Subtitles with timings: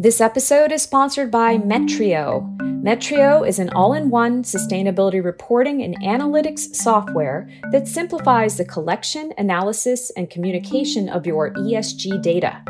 [0.00, 2.56] This episode is sponsored by Metrio.
[2.82, 9.34] Metrio is an all in one sustainability reporting and analytics software that simplifies the collection,
[9.36, 12.64] analysis, and communication of your ESG data.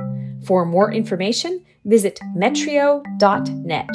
[0.44, 3.88] For more information, visit metrio.net.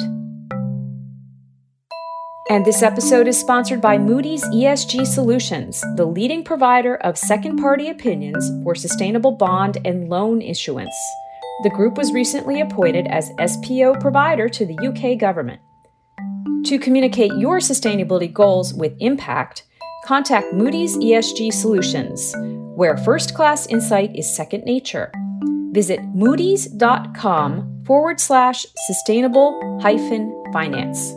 [2.48, 7.90] And this episode is sponsored by Moody's ESG Solutions, the leading provider of second party
[7.90, 10.96] opinions for sustainable bond and loan issuance.
[11.62, 15.60] The group was recently appointed as SPO provider to the UK government.
[16.66, 19.62] To communicate your sustainability goals with impact,
[20.04, 22.34] contact Moody's ESG Solutions,
[22.76, 25.10] where first class insight is second nature.
[25.72, 31.12] Visit moody's.com forward slash sustainable hyphen finance.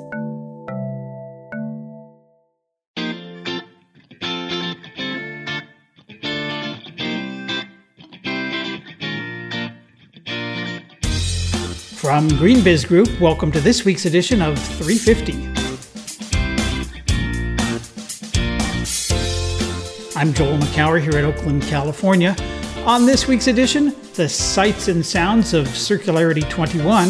[12.10, 15.34] From GreenBiz Group, welcome to this week's edition of 350.
[20.18, 22.36] I'm Joel Makower here at Oakland, California.
[22.78, 27.10] On this week's edition, the sights and sounds of Circularity 21,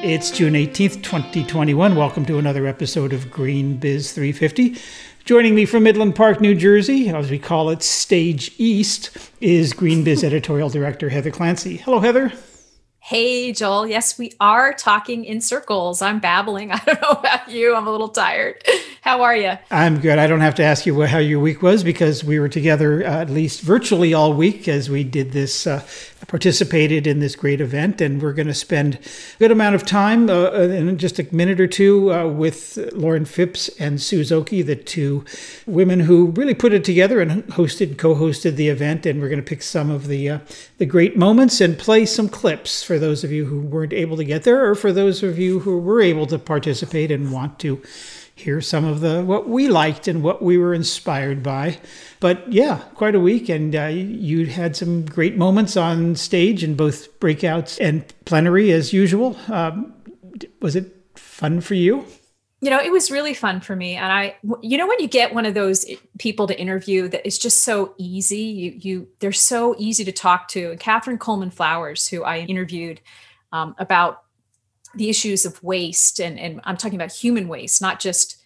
[0.00, 1.94] It's June 18th, 2021.
[1.94, 4.78] Welcome to another episode of GreenBiz 350.
[5.28, 9.10] Joining me from Midland Park, New Jersey, as we call it, Stage East,
[9.42, 11.76] is GreenBiz editorial director Heather Clancy.
[11.76, 12.32] Hello, Heather.
[13.00, 13.86] Hey, Joel.
[13.86, 16.00] Yes, we are talking in circles.
[16.00, 16.72] I'm babbling.
[16.72, 17.76] I don't know about you.
[17.76, 18.64] I'm a little tired.
[19.02, 19.52] How are you?
[19.70, 20.18] I'm good.
[20.18, 23.20] I don't have to ask you how your week was because we were together uh,
[23.20, 25.86] at least virtually all week as we did this, uh,
[26.26, 28.00] participated in this great event.
[28.00, 31.60] And we're going to spend a good amount of time uh, in just a minute
[31.60, 35.24] or two uh, with Lauren Phipps and Suze Oki, the two
[35.66, 39.06] women who really put it together and hosted, co hosted the event.
[39.06, 40.38] And we're going to pick some of the, uh,
[40.78, 44.24] the great moments and play some clips for those of you who weren't able to
[44.24, 47.82] get there or for those of you who were able to participate and want to
[48.38, 51.78] hear some of the what we liked and what we were inspired by.
[52.20, 56.74] But yeah, quite a week, and uh, you had some great moments on stage in
[56.74, 59.36] both breakouts and plenary as usual.
[59.48, 59.94] Um,
[60.60, 62.04] was it fun for you?
[62.60, 65.32] You know, it was really fun for me, and I, you know, when you get
[65.32, 65.84] one of those
[66.18, 70.48] people to interview that is just so easy, you, you, they're so easy to talk
[70.48, 70.72] to.
[70.72, 73.00] And Catherine Coleman Flowers, who I interviewed
[73.52, 74.22] um, about
[74.94, 78.36] the issues of waste and, and i'm talking about human waste not just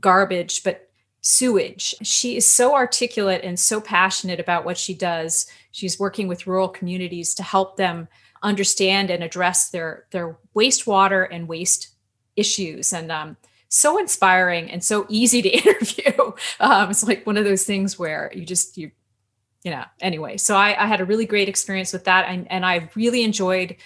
[0.00, 0.88] garbage but
[1.20, 1.94] sewage.
[2.02, 5.46] She is so articulate and so passionate about what she does.
[5.72, 8.08] She's working with rural communities to help them
[8.42, 11.88] understand and address their their wastewater and waste
[12.36, 12.92] issues.
[12.92, 13.36] And um,
[13.68, 16.32] so inspiring and so easy to interview.
[16.60, 18.90] Um, it's like one of those things where you just you
[19.64, 20.36] you know anyway.
[20.36, 23.76] So i, I had a really great experience with that and, and i really enjoyed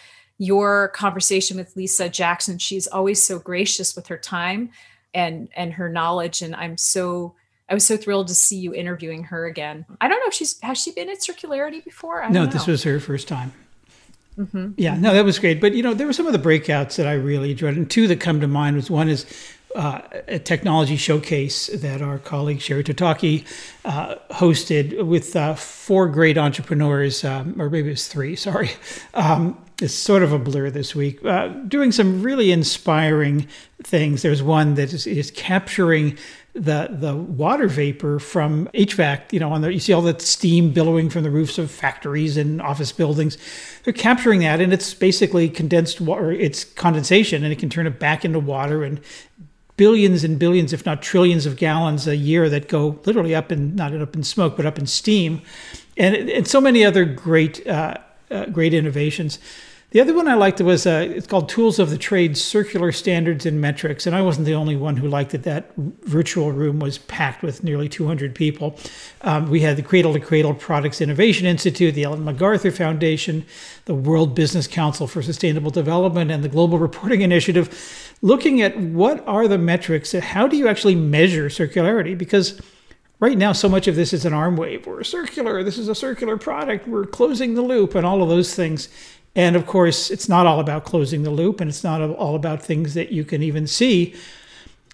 [0.42, 2.58] your conversation with Lisa Jackson.
[2.58, 4.70] She's always so gracious with her time
[5.14, 7.36] and and her knowledge and I'm so
[7.68, 9.86] I was so thrilled to see you interviewing her again.
[10.00, 12.28] I don't know if she's has she been at Circularity before?
[12.28, 13.52] no, this was her first time.
[14.36, 14.72] Mm-hmm.
[14.78, 15.60] Yeah, no, that was great.
[15.60, 18.08] But you know, there were some of the breakouts that I really enjoyed, and two
[18.08, 19.26] that come to mind was one is
[19.76, 23.46] uh, a technology showcase that our colleague Sherry Totaki
[23.84, 28.72] uh, hosted with uh, four great entrepreneurs, um, or maybe it was three, sorry.
[29.14, 33.48] Um, it's sort of a blur this week, uh, doing some really inspiring
[33.82, 34.22] things.
[34.22, 36.16] There's one that is, is capturing
[36.54, 39.32] the the water vapor from HVAC.
[39.32, 42.36] You know, on the you see all that steam billowing from the roofs of factories
[42.36, 43.38] and office buildings.
[43.84, 46.30] They're capturing that, and it's basically condensed water.
[46.30, 49.00] It's condensation, and it can turn it back into water and
[49.76, 53.74] billions and billions, if not trillions, of gallons a year that go literally up in
[53.74, 55.40] not up in smoke, but up in steam,
[55.96, 57.96] and and so many other great uh,
[58.30, 59.38] uh, great innovations.
[59.92, 63.44] The other one I liked was uh, it's called Tools of the Trade: Circular Standards
[63.44, 65.42] and Metrics, and I wasn't the only one who liked it.
[65.42, 68.78] That virtual room was packed with nearly 200 people.
[69.20, 73.44] Um, we had the Cradle to Cradle Products Innovation Institute, the Ellen MacArthur Foundation,
[73.84, 79.22] the World Business Council for Sustainable Development, and the Global Reporting Initiative, looking at what
[79.28, 80.12] are the metrics.
[80.12, 82.16] How do you actually measure circularity?
[82.16, 82.58] Because
[83.20, 85.94] right now so much of this is an arm wave we're circular this is a
[85.94, 88.88] circular product we're closing the loop and all of those things
[89.34, 92.62] And of course, it's not all about closing the loop and it's not all about
[92.62, 94.14] things that you can even see.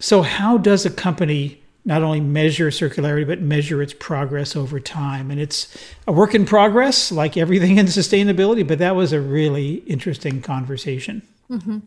[0.00, 5.30] So, how does a company not only measure circularity, but measure its progress over time?
[5.30, 5.76] And it's
[6.06, 11.22] a work in progress, like everything in sustainability, but that was a really interesting conversation.
[11.50, 11.78] Mm-hmm.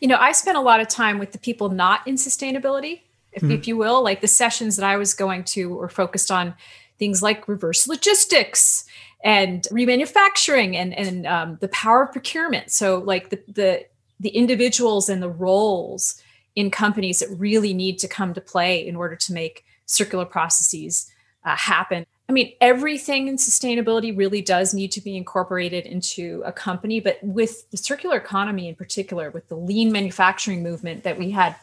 [0.00, 3.00] You know, I spent a lot of time with the people not in sustainability,
[3.32, 3.52] if, mm-hmm.
[3.52, 6.54] if you will, like the sessions that I was going to were focused on
[6.98, 8.84] things like reverse logistics
[9.24, 12.70] and remanufacturing and and um, the power of procurement.
[12.70, 13.86] So like the the
[14.20, 16.20] the individuals and the roles
[16.56, 21.10] in companies that really need to come to play in order to make circular processes
[21.44, 22.04] uh, happen.
[22.28, 27.18] I mean, everything in sustainability really does need to be incorporated into a company, but
[27.22, 31.56] with the circular economy in particular, with the lean manufacturing movement that we had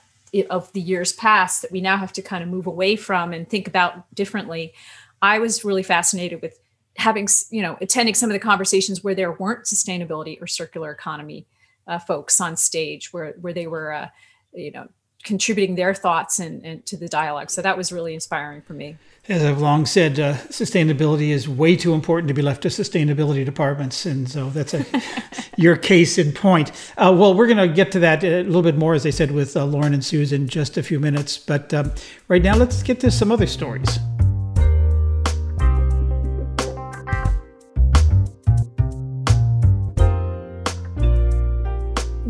[0.50, 3.48] of the years past that we now have to kind of move away from and
[3.48, 4.74] think about differently,
[5.22, 6.60] I was really fascinated with
[6.98, 11.46] having you know attending some of the conversations where there weren't sustainability or circular economy
[11.88, 14.10] uh, folks on stage where where they were uh,
[14.54, 14.88] you know
[15.24, 17.50] contributing their thoughts and, and, to the dialogue.
[17.50, 18.96] So that was really inspiring for me.
[19.28, 23.44] As i've long said uh, sustainability is way too important to be left to sustainability
[23.44, 24.06] departments.
[24.06, 24.86] And so that's a
[25.58, 26.72] your case in point.
[26.96, 29.32] Uh, well we're going to get to that a little bit more as i said
[29.32, 31.40] with uh, lauren and susan in just a few minutes.
[31.40, 31.92] But um,
[32.28, 33.98] right now let's get to some other stories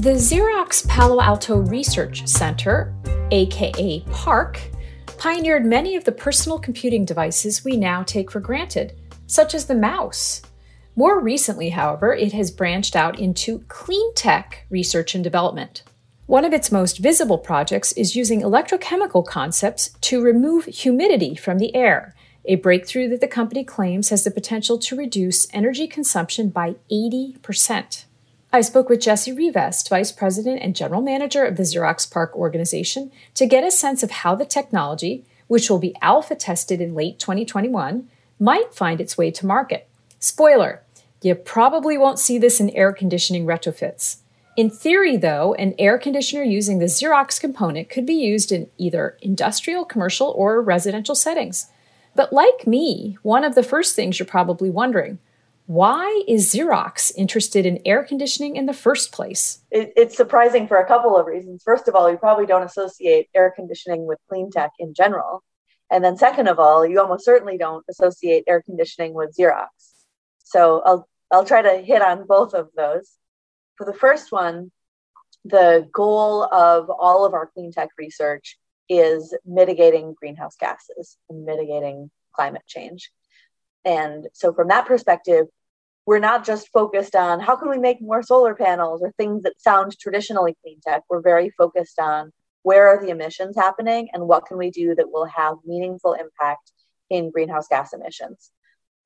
[0.05, 2.93] The Xerox Palo Alto Research Center,
[3.31, 4.61] aka PARC,
[5.17, 8.93] pioneered many of the personal computing devices we now take for granted,
[9.25, 10.43] such as the mouse.
[10.95, 15.81] More recently, however, it has branched out into clean tech research and development.
[16.27, 21.73] One of its most visible projects is using electrochemical concepts to remove humidity from the
[21.73, 22.13] air,
[22.45, 28.04] a breakthrough that the company claims has the potential to reduce energy consumption by 80%.
[28.55, 33.11] I spoke with Jesse Rivest, Vice President and General Manager of the Xerox PARC organization,
[33.33, 37.19] to get a sense of how the technology, which will be alpha tested in late
[37.19, 38.07] 2021,
[38.39, 39.89] might find its way to market.
[40.19, 40.81] Spoiler,
[41.21, 44.19] you probably won't see this in air conditioning retrofits.
[44.55, 49.17] In theory, though, an air conditioner using the Xerox component could be used in either
[49.21, 51.67] industrial, commercial, or residential settings.
[52.15, 55.19] But like me, one of the first things you're probably wondering
[55.67, 59.61] why is Xerox interested in air conditioning in the first place?
[59.71, 61.63] It, it's surprising for a couple of reasons.
[61.63, 65.43] First of all, you probably don't associate air conditioning with clean tech in general.
[65.91, 69.67] And then, second of all, you almost certainly don't associate air conditioning with Xerox.
[70.43, 73.11] So I'll, I'll try to hit on both of those.
[73.75, 74.71] For the first one,
[75.43, 78.57] the goal of all of our clean tech research
[78.87, 83.11] is mitigating greenhouse gases and mitigating climate change.
[83.83, 85.45] And so, from that perspective,
[86.05, 89.61] we're not just focused on how can we make more solar panels or things that
[89.61, 91.03] sound traditionally clean tech.
[91.09, 92.31] We're very focused on
[92.61, 96.71] where are the emissions happening and what can we do that will have meaningful impact
[97.09, 98.51] in greenhouse gas emissions.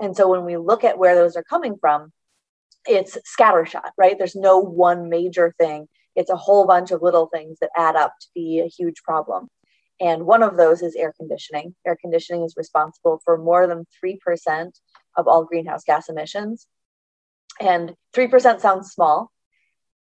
[0.01, 2.11] And so, when we look at where those are coming from,
[2.87, 4.17] it's scattershot, right?
[4.17, 5.87] There's no one major thing.
[6.15, 9.49] It's a whole bunch of little things that add up to be a huge problem.
[10.01, 11.75] And one of those is air conditioning.
[11.85, 14.71] Air conditioning is responsible for more than 3%
[15.17, 16.65] of all greenhouse gas emissions.
[17.59, 19.31] And 3% sounds small,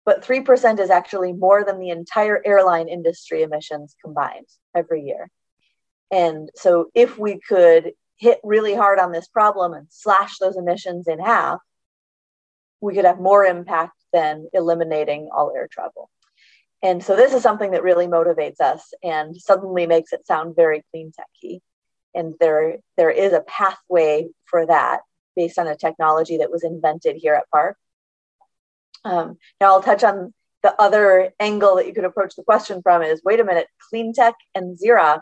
[0.06, 5.30] but 3% is actually more than the entire airline industry emissions combined every year.
[6.12, 11.08] And so if we could hit really hard on this problem and slash those emissions
[11.08, 11.60] in half,
[12.82, 16.10] we could have more impact than eliminating all air travel.
[16.82, 20.84] And so this is something that really motivates us and suddenly makes it sound very
[20.92, 21.62] clean techy.
[22.14, 25.00] And there, there is a pathway for that
[25.36, 27.76] based on a technology that was invented here at PARC.
[29.06, 33.02] Um, now I'll touch on the other angle that you could approach the question from
[33.02, 35.22] is wait a minute, clean tech and Xerox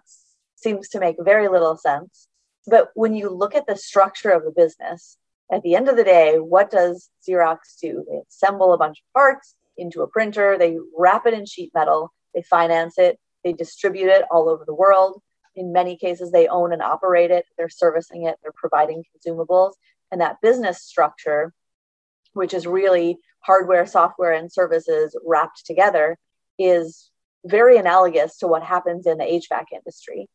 [0.56, 2.28] seems to make very little sense.
[2.68, 5.18] But when you look at the structure of the business,
[5.52, 8.06] at the end of the day, what does Xerox do?
[8.08, 12.14] They assemble a bunch of parts, into a printer, they wrap it in sheet metal,
[12.34, 15.22] they finance it, they distribute it all over the world.
[15.56, 19.74] In many cases, they own and operate it, they're servicing it, they're providing consumables.
[20.12, 21.54] And that business structure,
[22.34, 26.18] which is really hardware, software, and services wrapped together,
[26.60, 27.10] is
[27.46, 30.28] very analogous to what happens in the HVAC industry.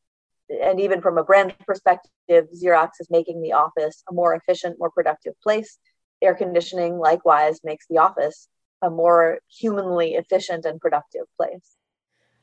[0.48, 4.90] And even from a brand perspective, Xerox is making the office a more efficient, more
[4.90, 5.78] productive place.
[6.22, 8.48] Air conditioning, likewise, makes the office
[8.82, 11.76] a more humanly efficient and productive place.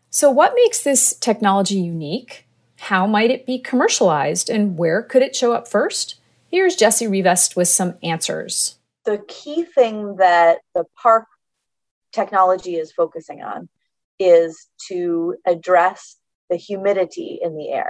[0.09, 2.45] So, what makes this technology unique?
[2.77, 6.19] How might it be commercialized and where could it show up first?
[6.53, 8.77] Here's Jesse Rivest with some answers.
[9.05, 11.25] The key thing that the PARC
[12.11, 13.69] technology is focusing on
[14.19, 16.15] is to address
[16.51, 17.89] the humidity in the air.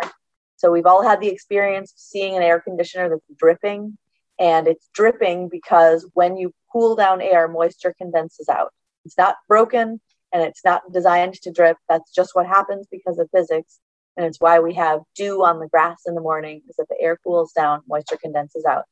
[0.55, 3.97] So we've all had the experience of seeing an air conditioner that's dripping,
[4.39, 8.71] and it's dripping because when you cool down air, moisture condenses out.
[9.03, 9.99] It's not broken
[10.31, 11.75] and it's not designed to drip.
[11.89, 13.81] That's just what happens because of physics.
[14.15, 16.99] And it's why we have dew on the grass in the morning, is that the
[16.99, 18.85] air cools down, moisture condenses out.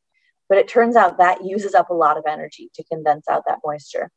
[0.49, 3.59] But it turns out that uses up a lot of energy to condense out that
[3.63, 4.09] moisture.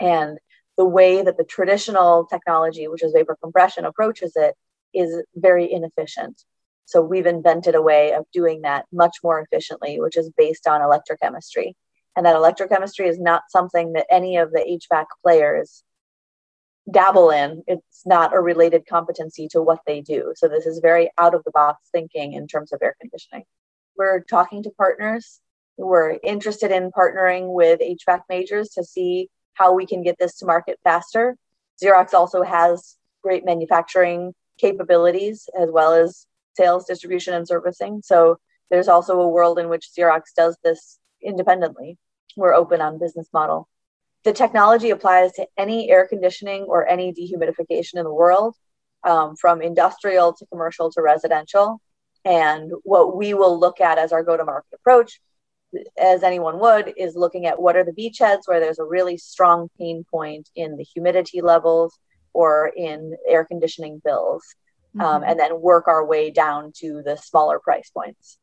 [0.00, 0.38] And
[0.76, 4.54] the way that the traditional technology, which is vapor compression, approaches it
[4.94, 6.42] is very inefficient.
[6.84, 10.80] So we've invented a way of doing that much more efficiently, which is based on
[10.80, 11.74] electrochemistry.
[12.16, 15.82] And that electrochemistry is not something that any of the HVAC players
[16.90, 17.62] dabble in.
[17.66, 20.32] It's not a related competency to what they do.
[20.36, 23.44] So this is very out of the box thinking in terms of air conditioning.
[23.96, 25.40] We're talking to partners.
[25.76, 30.46] We're interested in partnering with HVAC majors to see how we can get this to
[30.46, 31.36] market faster.
[31.82, 36.26] Xerox also has great manufacturing capabilities as well as
[36.56, 38.02] sales, distribution, and servicing.
[38.04, 38.38] So
[38.70, 41.96] there's also a world in which Xerox does this independently.
[42.36, 43.68] We're open on business model.
[44.24, 48.56] The technology applies to any air conditioning or any dehumidification in the world,
[49.04, 51.80] um, from industrial to commercial to residential.
[52.24, 55.20] And what we will look at as our go to market approach
[55.98, 59.68] as anyone would, is looking at what are the beachheads where there's a really strong
[59.78, 61.98] pain point in the humidity levels
[62.32, 64.44] or in air conditioning bills,
[64.94, 65.16] um, mm-hmm.
[65.16, 68.38] um, and then work our way down to the smaller price points.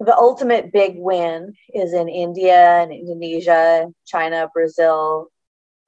[0.00, 5.28] The ultimate big win is in India and Indonesia, China, Brazil,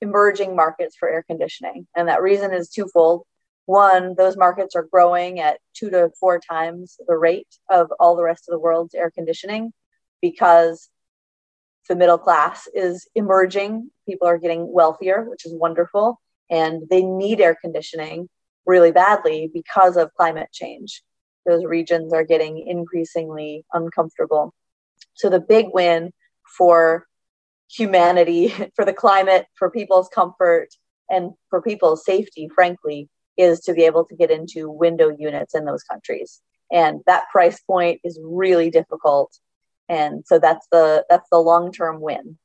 [0.01, 1.87] emerging markets for air conditioning.
[1.95, 3.23] And that reason is twofold.
[3.67, 8.25] One, those markets are growing at two to four times the rate of all the
[8.25, 9.73] rest of the world's air conditioning
[10.21, 10.89] because
[11.89, 13.91] the middle class is emerging.
[14.09, 16.21] People are getting wealthier, which is wonderful.
[16.51, 18.29] And they need air conditioning
[18.67, 21.03] really badly because of climate change.
[21.47, 24.55] Those regions are getting increasingly uncomfortable.
[25.15, 26.13] So, the big win
[26.57, 27.07] for
[27.71, 30.69] humanity, for the climate, for people's comfort,
[31.09, 35.65] and for people's safety, frankly, is to be able to get into window units in
[35.65, 36.41] those countries.
[36.71, 39.33] And that price point is really difficult
[39.91, 42.39] and so that's the that's the long-term win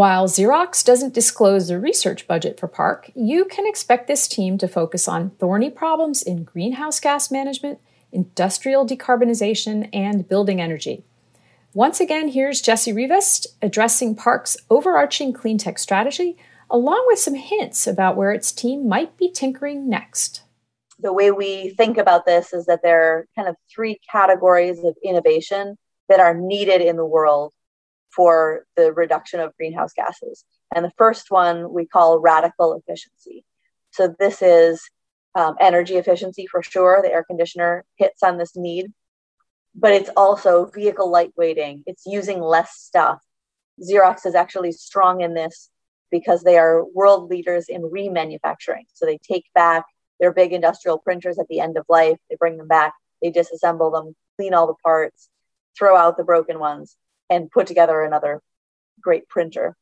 [0.00, 4.66] while Xerox doesn't disclose the research budget for PARC, you can expect this team to
[4.66, 7.78] focus on thorny problems in greenhouse gas management,
[8.10, 11.04] industrial decarbonization, and building energy.
[11.74, 16.38] Once again, here's Jesse Rivest addressing PARC's overarching clean tech strategy,
[16.70, 20.44] along with some hints about where its team might be tinkering next.
[20.98, 24.96] The way we think about this is that there are kind of three categories of
[25.04, 25.76] innovation
[26.08, 27.52] that are needed in the world
[28.14, 30.44] for the reduction of greenhouse gases.
[30.74, 33.44] And the first one we call radical efficiency.
[33.92, 34.82] So this is
[35.34, 37.00] um, energy efficiency for sure.
[37.02, 38.92] The air conditioner hits on this need,
[39.74, 41.82] but it's also vehicle lightweighting.
[41.86, 43.20] It's using less stuff.
[43.80, 45.70] Xerox is actually strong in this
[46.10, 48.86] because they are world leaders in remanufacturing.
[48.94, 49.84] So they take back
[50.18, 53.92] their big industrial printers at the end of life, they bring them back, they disassemble
[53.92, 55.30] them, clean all the parts,
[55.78, 56.96] throw out the broken ones
[57.30, 58.42] and put together another
[59.00, 59.76] great printer.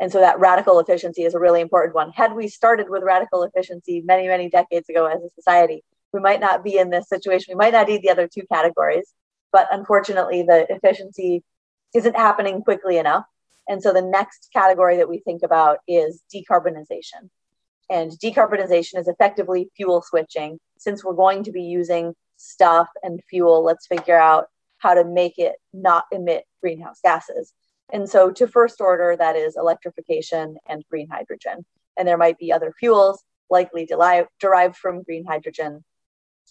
[0.00, 2.10] And so that radical efficiency is a really important one.
[2.10, 6.40] Had we started with radical efficiency many, many decades ago as a society, we might
[6.40, 7.52] not be in this situation.
[7.52, 9.14] We might not need the other two categories.
[9.52, 11.44] But unfortunately, the efficiency
[11.94, 13.24] isn't happening quickly enough.
[13.68, 17.30] And so the next category that we think about is decarbonization.
[17.90, 20.58] And decarbonization is effectively fuel switching.
[20.78, 24.46] Since we're going to be using stuff and fuel, let's figure out
[24.82, 27.54] how to make it not emit greenhouse gases.
[27.92, 31.64] And so, to first order, that is electrification and green hydrogen.
[31.96, 35.84] And there might be other fuels likely derived from green hydrogen,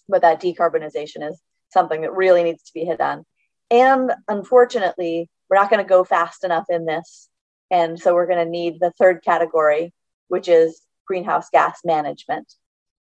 [0.08, 3.24] but that decarbonization is something that really needs to be hit on.
[3.70, 7.28] And unfortunately, we're not going to go fast enough in this.
[7.70, 9.92] And so, we're going to need the third category,
[10.28, 12.54] which is greenhouse gas management.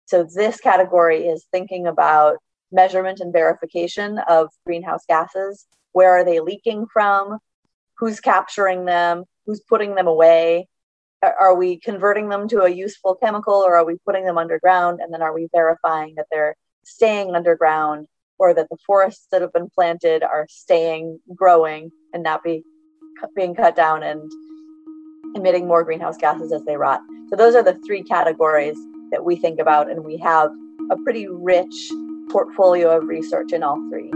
[0.05, 2.37] So, this category is thinking about
[2.71, 5.65] measurement and verification of greenhouse gases.
[5.91, 7.39] Where are they leaking from?
[7.97, 9.25] Who's capturing them?
[9.45, 10.67] Who's putting them away?
[11.21, 14.99] Are we converting them to a useful chemical or are we putting them underground?
[15.01, 18.07] And then are we verifying that they're staying underground
[18.37, 22.63] or that the forests that have been planted are staying growing and not be,
[23.35, 24.29] being cut down and
[25.35, 26.99] emitting more greenhouse gases as they rot?
[27.29, 28.77] So, those are the three categories
[29.11, 30.51] that we think about, and we have
[30.91, 31.91] a pretty rich
[32.29, 34.11] portfolio of research in all three.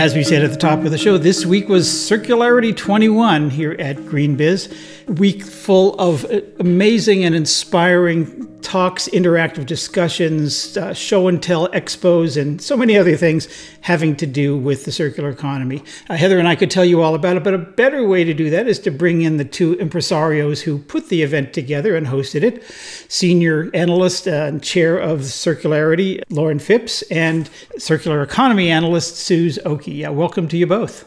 [0.00, 3.76] As we said at the top of the show, this week was Circularity 21 here
[3.78, 5.18] at GreenBiz.
[5.18, 6.24] Week full of
[6.58, 13.16] amazing and inspiring talks, interactive discussions, uh, show and tell expos, and so many other
[13.16, 13.48] things
[13.80, 15.82] having to do with the circular economy.
[16.08, 18.34] Uh, Heather and I could tell you all about it, but a better way to
[18.34, 22.06] do that is to bring in the two impresarios who put the event together and
[22.06, 22.62] hosted it
[23.08, 29.92] senior analyst and chair of circularity, Lauren Phipps, and circular economy analyst, Suze Oki.
[29.92, 31.04] Yeah, welcome to you both.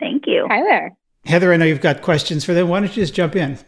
[0.00, 0.46] Thank you.
[0.50, 0.92] Hi there.
[1.24, 2.68] Heather, I know you've got questions for them.
[2.68, 3.58] Why don't you just jump in?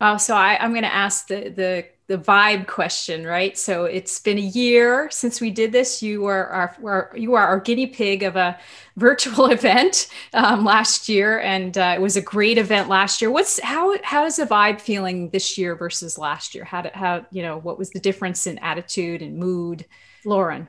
[0.00, 3.56] Oh, so I, I'm going to ask the the the vibe question, right?
[3.56, 6.02] So it's been a year since we did this.
[6.02, 8.58] You are our, you are our guinea pig of a
[8.96, 13.30] virtual event um, last year, and uh, it was a great event last year.
[13.30, 16.64] What's how how is the vibe feeling this year versus last year?
[16.64, 19.86] How did how you know what was the difference in attitude and mood,
[20.24, 20.68] Lauren?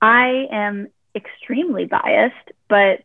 [0.00, 3.04] I am extremely biased, but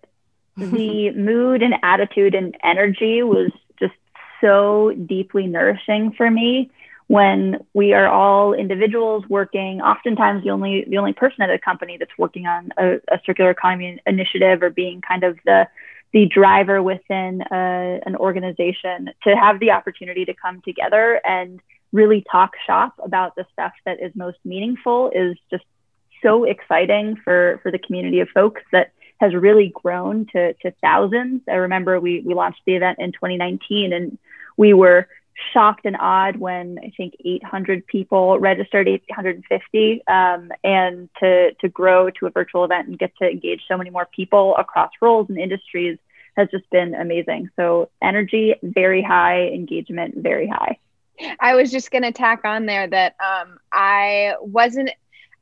[0.56, 3.96] the mood and attitude and energy was just
[4.40, 6.72] so deeply nourishing for me
[7.08, 11.98] when we are all individuals working oftentimes the only the only person at a company
[11.98, 15.68] that's working on a, a circular economy initiative or being kind of the
[16.14, 21.60] the driver within a, uh, an organization to have the opportunity to come together and
[21.92, 25.66] really talk shop about the stuff that is most meaningful is just
[26.24, 31.42] so exciting for for the community of folks that has really grown to, to thousands.
[31.48, 34.18] I remember we, we launched the event in 2019 and
[34.58, 35.08] we were
[35.54, 42.10] shocked and awed when I think 800 people registered, 850, um, and to to grow
[42.10, 45.38] to a virtual event and get to engage so many more people across roles and
[45.38, 45.98] industries
[46.38, 47.50] has just been amazing.
[47.56, 50.80] So energy very high, engagement very high.
[51.40, 54.90] I was just going to tack on there that um, I wasn't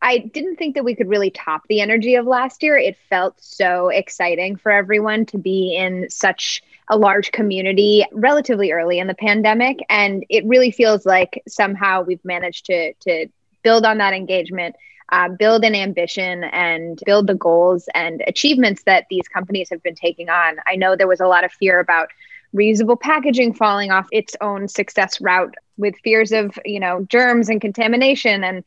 [0.03, 2.77] I didn't think that we could really top the energy of last year.
[2.77, 8.99] It felt so exciting for everyone to be in such a large community relatively early
[8.99, 9.79] in the pandemic.
[9.89, 13.27] And it really feels like somehow we've managed to, to
[13.63, 14.75] build on that engagement,
[15.09, 19.95] uh, build an ambition, and build the goals and achievements that these companies have been
[19.95, 20.57] taking on.
[20.67, 22.09] I know there was a lot of fear about
[22.55, 27.59] reusable packaging falling off its own success route with fears of you know germs and
[27.59, 28.63] contamination and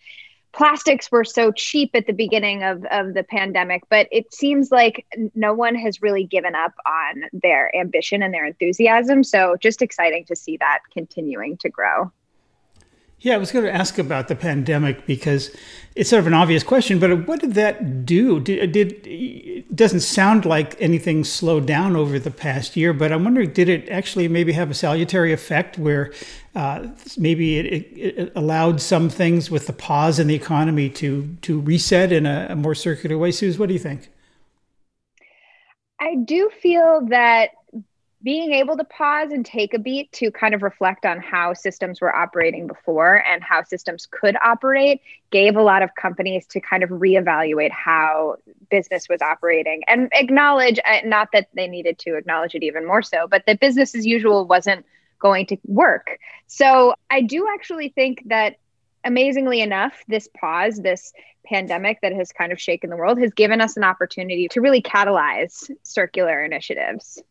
[0.57, 5.07] plastics were so cheap at the beginning of, of the pandemic, but it seems like
[5.35, 9.23] no one has really given up on their ambition and their enthusiasm.
[9.23, 12.11] So just exciting to see that continuing to grow.
[13.21, 15.51] Yeah, I was going to ask about the pandemic because
[15.95, 18.39] it's sort of an obvious question, but what did that do?
[18.41, 23.25] Did, did it doesn't sound like anything slowed down over the past year, but I'm
[23.25, 26.13] wondering, did it actually maybe have a salutary effect where
[26.55, 31.37] uh, maybe it, it, it, allowed some things with the pause in the economy to
[31.43, 33.33] to reset in a, a more circular way?
[33.33, 34.11] Suze, what do you think?
[35.99, 37.51] I do feel that
[38.27, 42.01] being able to pause and take a beat to kind of reflect on how systems
[42.01, 46.83] were operating before and how systems could operate gave a lot of companies to kind
[46.83, 48.35] of reevaluate how
[48.69, 53.01] business was operating and acknowledge uh, not that they needed to acknowledge it even more
[53.01, 54.85] so but that business as usual wasn't
[55.21, 56.19] going to work.
[56.49, 58.57] So i do actually think that
[59.05, 61.13] amazingly enough this pause this
[61.45, 64.83] pandemic that has kind of shaken the world has given us an opportunity to really
[64.83, 67.23] catalyze circular initiatives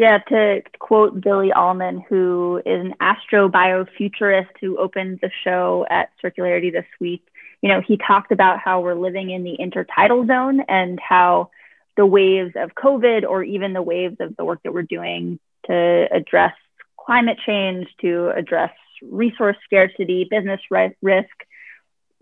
[0.00, 6.72] yeah, to quote Billy Allman, who is an astrobiofuturist who opened the show at Circularity
[6.72, 7.22] this week,
[7.60, 11.50] you know, he talked about how we're living in the intertidal zone and how
[11.98, 16.06] the waves of COVID or even the waves of the work that we're doing to
[16.10, 16.54] address
[16.98, 21.28] climate change, to address resource scarcity, business risk,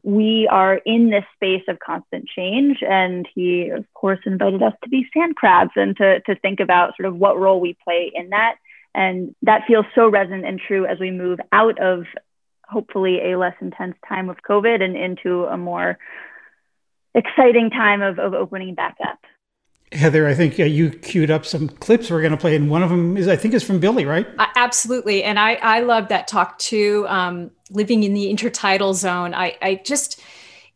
[0.02, 2.78] we are in this space of constant change.
[2.88, 6.96] And he, of course, invited us to be sand crabs and to, to think about
[6.96, 8.56] sort of what role we play in that.
[8.94, 12.04] And that feels so resonant and true as we move out of
[12.66, 15.98] hopefully a less intense time of COVID and into a more
[17.14, 19.18] exciting time of, of opening back up.
[19.92, 22.82] Heather, I think uh, you queued up some clips we're going to play, and one
[22.82, 24.26] of them is, I think, is from Billy, right?
[24.38, 27.06] Uh, absolutely, and I I love that talk too.
[27.08, 30.20] Um, living in the intertidal zone, I I just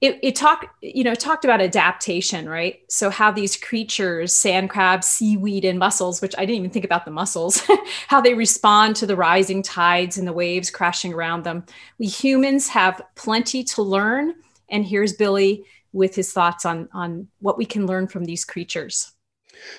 [0.00, 2.80] it, it talked you know talked about adaptation, right?
[2.88, 7.04] So how these creatures, sand crabs, seaweed, and mussels, which I didn't even think about
[7.04, 7.62] the mussels,
[8.08, 11.64] how they respond to the rising tides and the waves crashing around them.
[11.98, 14.34] We humans have plenty to learn,
[14.70, 19.12] and here's Billy with his thoughts on on what we can learn from these creatures.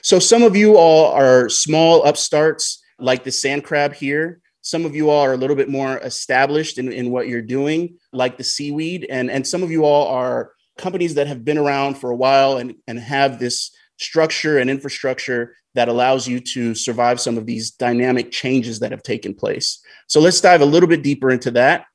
[0.02, 4.42] So some of you all are small upstarts like the sand crab here.
[4.62, 7.98] Some of you all are a little bit more established in, in what you're doing,
[8.14, 11.96] like the seaweed, and and some of you all are companies that have been around
[11.96, 17.20] for a while and, and have this structure and infrastructure that allows you to survive
[17.20, 19.80] some of these dynamic changes that have taken place.
[20.08, 21.86] So let's dive a little bit deeper into that.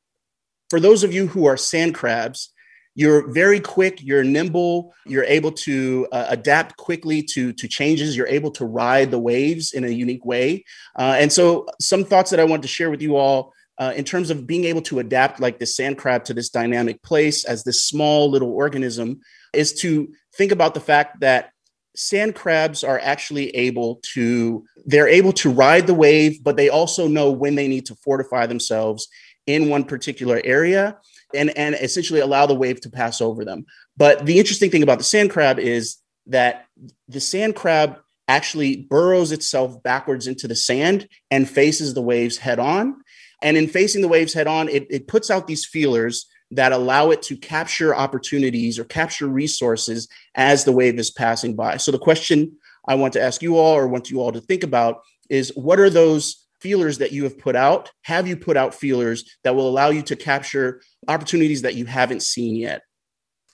[0.70, 2.52] For those of you who are sand crabs,
[2.98, 8.26] you're very quick, you're nimble, you're able to uh, adapt quickly to, to changes, you're
[8.26, 10.64] able to ride the waves in a unique way.
[10.98, 14.04] Uh, and so, some thoughts that I want to share with you all uh, in
[14.04, 17.62] terms of being able to adapt like this sand crab to this dynamic place as
[17.62, 19.20] this small little organism
[19.54, 21.52] is to think about the fact that
[21.94, 27.06] sand crabs are actually able to they're able to ride the wave but they also
[27.08, 29.08] know when they need to fortify themselves
[29.46, 30.96] in one particular area
[31.34, 33.64] and and essentially allow the wave to pass over them
[33.96, 36.66] but the interesting thing about the sand crab is that
[37.08, 42.58] the sand crab actually burrows itself backwards into the sand and faces the waves head
[42.58, 42.96] on
[43.42, 47.10] and in facing the waves head on it, it puts out these feelers that allow
[47.10, 51.76] it to capture opportunities or capture resources as the wave is passing by.
[51.76, 54.62] So the question I want to ask you all or want you all to think
[54.62, 57.90] about is what are those feelers that you have put out?
[58.02, 62.22] Have you put out feelers that will allow you to capture opportunities that you haven't
[62.22, 62.82] seen yet?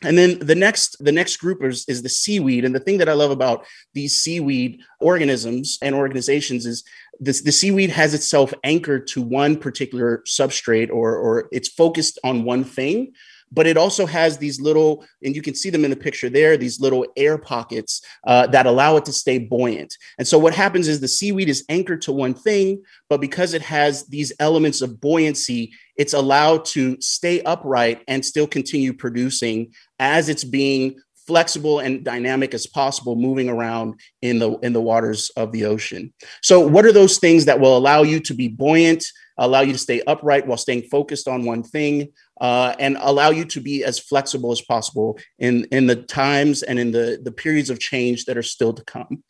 [0.02, 2.64] And then the next the next group is, is the seaweed.
[2.64, 3.64] And the thing that I love about
[3.94, 6.84] these seaweed organisms and organizations is
[7.20, 12.44] this the seaweed has itself anchored to one particular substrate or or it's focused on
[12.44, 13.12] one thing
[13.54, 16.56] but it also has these little and you can see them in the picture there
[16.56, 19.96] these little air pockets uh, that allow it to stay buoyant.
[20.18, 23.62] And so what happens is the seaweed is anchored to one thing but because it
[23.62, 30.28] has these elements of buoyancy it's allowed to stay upright and still continue producing as
[30.28, 35.52] it's being flexible and dynamic as possible moving around in the in the waters of
[35.52, 36.12] the ocean.
[36.42, 39.04] So what are those things that will allow you to be buoyant
[39.38, 43.44] allow you to stay upright while staying focused on one thing uh, and allow you
[43.44, 47.70] to be as flexible as possible in in the times and in the the periods
[47.70, 49.22] of change that are still to come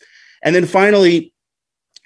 [0.43, 1.33] and then finally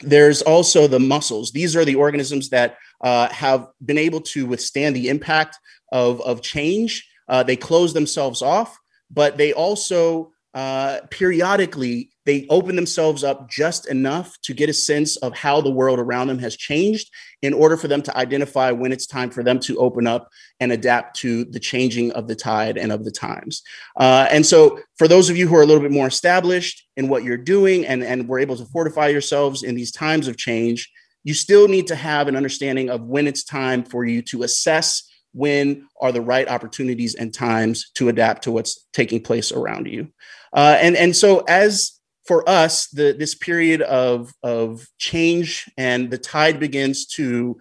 [0.02, 1.52] there's also the mussels.
[1.52, 5.58] these are the organisms that uh, have been able to withstand the impact
[5.92, 8.76] of of change uh, they close themselves off
[9.11, 15.17] but they also uh, periodically they open themselves up just enough to get a sense
[15.17, 17.11] of how the world around them has changed
[17.41, 20.29] in order for them to identify when it's time for them to open up
[20.61, 23.62] and adapt to the changing of the tide and of the times.
[23.99, 27.09] Uh, and so for those of you who are a little bit more established in
[27.09, 30.93] what you're doing and, and we're able to fortify yourselves in these times of change
[31.25, 35.11] you still need to have an understanding of when it's time for you to assess
[35.33, 40.09] when are the right opportunities and times to adapt to what's taking place around you.
[40.55, 41.97] Uh, and and so as
[42.29, 47.57] for us the this period of of change and the tide begins to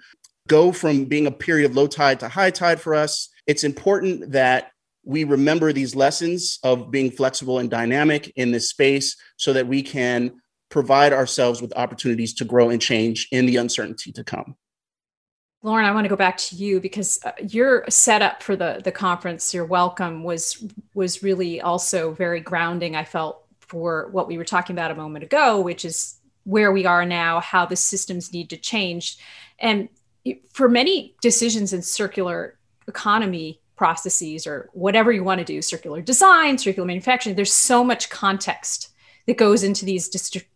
[0.47, 4.29] go from being a period of low tide to high tide for us it's important
[4.33, 4.71] that
[5.05, 9.81] we remember these lessons of being flexible and dynamic in this space so that we
[9.81, 10.33] can
[10.69, 14.53] provide ourselves with opportunities to grow and change in the uncertainty to come
[15.63, 18.91] Lauren, I want to go back to you because uh, your setup for the the
[18.91, 22.95] conference, your welcome was was really also very grounding.
[22.95, 26.85] I felt for what we were talking about a moment ago, which is where we
[26.85, 29.17] are now, how the systems need to change,
[29.59, 29.89] and
[30.51, 36.57] for many decisions in circular economy processes or whatever you want to do, circular design,
[36.57, 38.89] circular manufacturing, there's so much context
[39.27, 40.09] that goes into these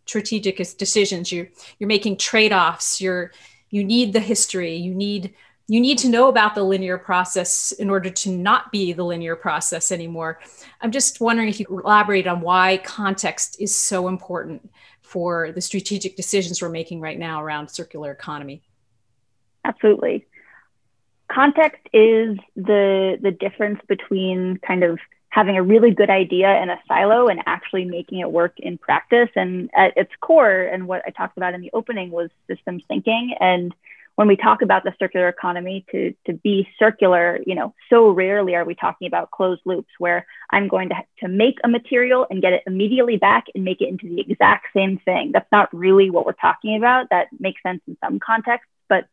[0.06, 1.32] strategic decisions.
[1.32, 1.48] You
[1.78, 3.00] you're making trade offs.
[3.00, 3.32] You're
[3.70, 5.34] you need the history you need
[5.68, 9.36] you need to know about the linear process in order to not be the linear
[9.36, 10.40] process anymore
[10.82, 14.70] i'm just wondering if you could elaborate on why context is so important
[15.02, 18.62] for the strategic decisions we're making right now around circular economy
[19.66, 20.26] absolutely
[21.32, 25.00] context is the the difference between kind of
[25.32, 29.30] having a really good idea in a silo and actually making it work in practice.
[29.36, 33.34] And at its core, and what I talked about in the opening was systems thinking.
[33.40, 33.74] And
[34.22, 38.54] when we talk about the circular economy to, to be circular, you know, so rarely
[38.54, 42.40] are we talking about closed loops where I'm going to, to make a material and
[42.40, 45.32] get it immediately back and make it into the exact same thing.
[45.34, 47.08] That's not really what we're talking about.
[47.10, 49.06] That makes sense in some contexts, but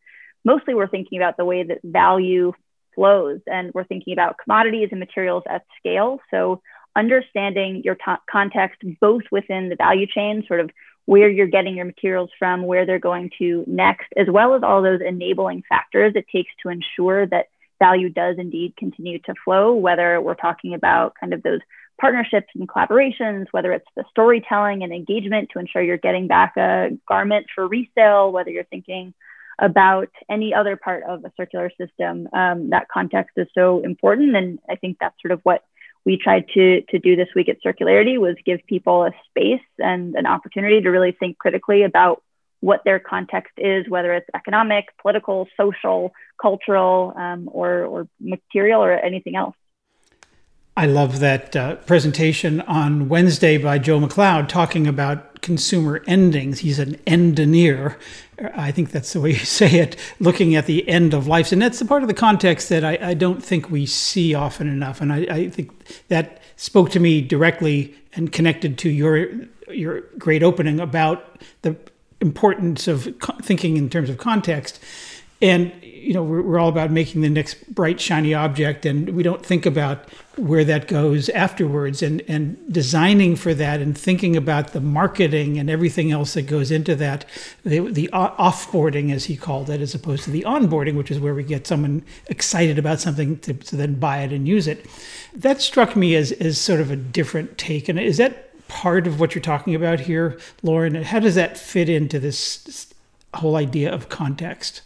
[0.44, 2.53] mostly we're thinking about the way that value
[2.94, 3.40] flows.
[3.47, 6.21] And we're thinking about commodities and materials at scale.
[6.31, 6.61] So
[6.94, 10.71] understanding your t- context both within the value chain, sort of
[11.09, 14.83] where you're getting your materials from, where they're going to next, as well as all
[14.83, 17.47] those enabling factors it takes to ensure that
[17.79, 21.61] value does indeed continue to flow, whether we're talking about kind of those
[21.99, 26.90] partnerships and collaborations, whether it's the storytelling and engagement to ensure you're getting back a
[27.09, 29.14] garment for resale, whether you're thinking
[29.59, 32.29] about any other part of a circular system.
[32.35, 34.37] Um, that context is so important.
[34.37, 35.64] And I think that's sort of what
[36.09, 40.14] we tried to to do this week at Circularity was give people a space and
[40.14, 42.23] an opportunity to really think critically about
[42.61, 48.94] what their context is, whether it's economic, political, social, cultural, um, or, or material, or
[48.94, 49.55] anything else.
[50.79, 56.61] I love that uh, presentation on Wednesday by Joe Macleod talking about consumer endings.
[56.61, 57.99] He's an endineer.
[58.55, 61.53] I think that's the way you say it, looking at the end of life.
[61.53, 64.68] And that's the part of the context that I, I don't think we see often
[64.68, 65.01] enough.
[65.01, 65.72] And I, I, think
[66.09, 69.29] that spoke to me directly and connected to your
[69.70, 71.77] your great opening about the
[72.20, 73.09] importance of
[73.42, 74.81] thinking in terms of context.
[75.40, 79.22] And you know, we're, we're all about making the next bright, shiny object, and we
[79.22, 84.72] don't think about where that goes afterwards and, and designing for that and thinking about
[84.72, 87.24] the marketing and everything else that goes into that,
[87.64, 91.35] the, the offboarding, as he called it, as opposed to the onboarding, which is where
[91.35, 94.87] we get someone excited about something to, to then buy it and use it.
[95.35, 97.88] That struck me as, as sort of a different take.
[97.88, 100.94] And is that part of what you're talking about here, Lauren?
[100.94, 102.94] How does that fit into this, this
[103.35, 104.83] whole idea of context?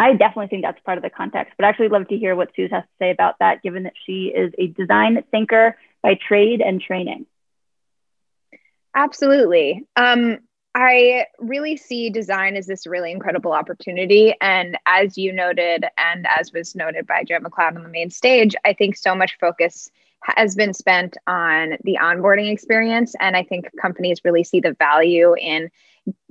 [0.00, 2.54] I definitely think that's part of the context, but I actually love to hear what
[2.54, 6.60] Suze has to say about that, given that she is a design thinker by trade
[6.60, 7.26] and training.
[8.94, 9.84] Absolutely.
[9.96, 10.38] Um,
[10.74, 14.34] I really see design as this really incredible opportunity.
[14.40, 18.54] And as you noted, and as was noted by Joe Macleod on the main stage,
[18.64, 19.90] I think so much focus
[20.22, 23.14] has been spent on the onboarding experience.
[23.18, 25.70] And I think companies really see the value in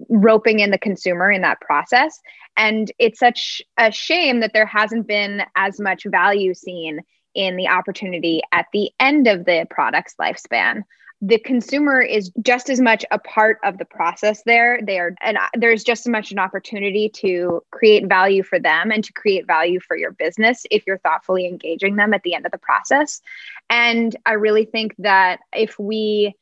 [0.10, 2.19] roping in the consumer in that process.
[2.57, 7.01] And it's such a shame that there hasn't been as much value seen
[7.35, 10.81] in the opportunity at the end of the product's lifespan.
[11.21, 14.79] The consumer is just as much a part of the process there.
[14.83, 19.03] They are, and there's just as much an opportunity to create value for them and
[19.03, 22.51] to create value for your business if you're thoughtfully engaging them at the end of
[22.51, 23.21] the process.
[23.69, 26.35] And I really think that if we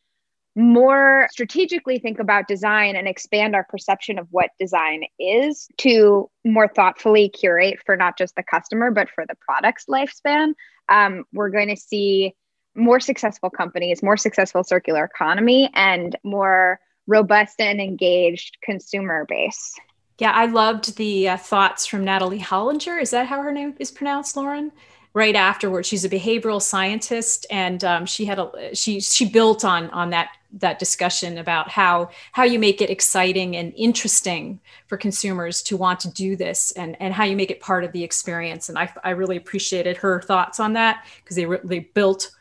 [0.56, 6.68] more strategically think about design and expand our perception of what design is to more
[6.68, 10.54] thoughtfully curate for not just the customer, but for the product's lifespan,
[10.88, 12.34] um, we're going to see
[12.76, 19.74] more successful companies, more successful circular economy, and more robust and engaged consumer base.
[20.18, 23.02] Yeah, I loved the uh, thoughts from Natalie Hollinger.
[23.02, 24.72] Is that how her name is pronounced, Lauren?
[25.14, 29.90] Right afterwards, she's a behavioral scientist, and um, she had a she she built on
[29.92, 35.62] on that that discussion about how how you make it exciting and interesting for consumers
[35.62, 38.70] to want to do this and and how you make it part of the experience
[38.70, 42.32] and i, I really appreciated her thoughts on that because they, they built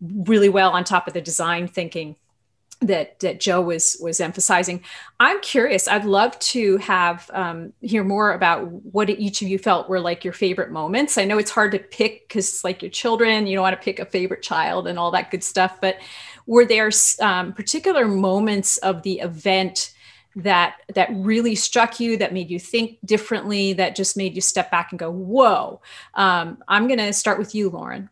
[0.00, 2.16] really well on top of the design thinking
[2.86, 4.82] that that Joe was was emphasizing.
[5.20, 5.88] I'm curious.
[5.88, 10.24] I'd love to have um, hear more about what each of you felt were like
[10.24, 11.16] your favorite moments.
[11.16, 13.98] I know it's hard to pick because like your children, you don't want to pick
[13.98, 15.80] a favorite child and all that good stuff.
[15.80, 15.96] But
[16.46, 19.92] were there um, particular moments of the event
[20.34, 24.70] that that really struck you that made you think differently that just made you step
[24.70, 25.80] back and go whoa.
[26.14, 28.08] Um, i'm going to start with you lauren.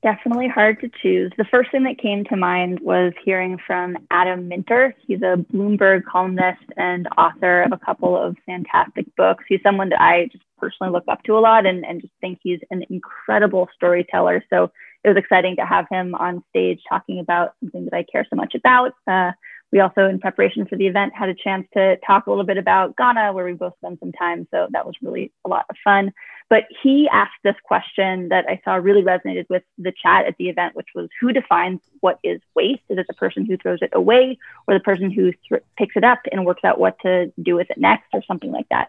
[0.00, 1.32] Definitely hard to choose.
[1.36, 4.94] The first thing that came to mind was hearing from adam minter.
[5.06, 9.44] He's a bloomberg columnist and author of a couple of fantastic books.
[9.48, 12.38] He's someone that i just personally look up to a lot and, and just think
[12.42, 14.44] he's an incredible storyteller.
[14.50, 14.70] So
[15.04, 18.36] it was exciting to have him on stage talking about something that I care so
[18.36, 18.92] much about.
[19.06, 19.32] Uh,
[19.70, 22.56] we also, in preparation for the event, had a chance to talk a little bit
[22.56, 24.48] about Ghana, where we both spent some time.
[24.50, 26.12] So that was really a lot of fun.
[26.48, 30.48] But he asked this question that I saw really resonated with the chat at the
[30.48, 32.80] event, which was who defines what is waste?
[32.88, 36.04] Is it the person who throws it away or the person who th- picks it
[36.04, 38.88] up and works out what to do with it next or something like that?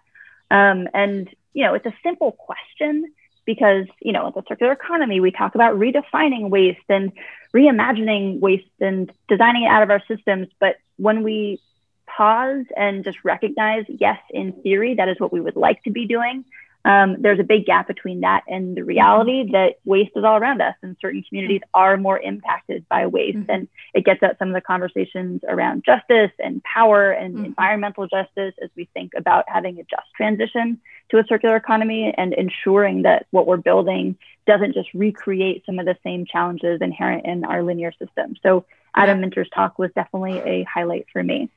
[0.50, 3.14] Um, and, you know, it's a simple question
[3.50, 7.12] because you know the circular economy we talk about redefining waste and
[7.52, 10.50] reimagining waste and designing it out of our systems.
[10.60, 11.60] But when we
[12.06, 16.06] pause and just recognize yes in theory that is what we would like to be
[16.06, 16.46] doing
[16.86, 19.52] um, there's a big gap between that and the reality mm-hmm.
[19.52, 23.52] that waste is all around us and certain communities are more impacted by waste mm-hmm.
[23.52, 27.46] and it gets at some of the conversations around justice and power and mm-hmm.
[27.46, 32.34] environmental justice as we think about having a just transition to a circular economy and
[32.34, 37.44] ensuring that what we're building doesn't just recreate some of the same challenges inherent in
[37.44, 38.66] our linear system so
[38.96, 41.50] adam minter's talk was definitely a highlight for me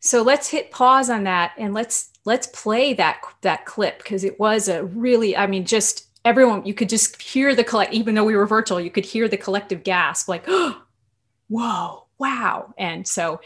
[0.00, 4.38] so let's hit pause on that and let's let's play that that clip because it
[4.38, 8.24] was a really i mean just everyone you could just hear the collect even though
[8.24, 10.82] we were virtual you could hear the collective gasp like oh,
[11.48, 12.72] whoa wow.
[12.78, 13.40] And so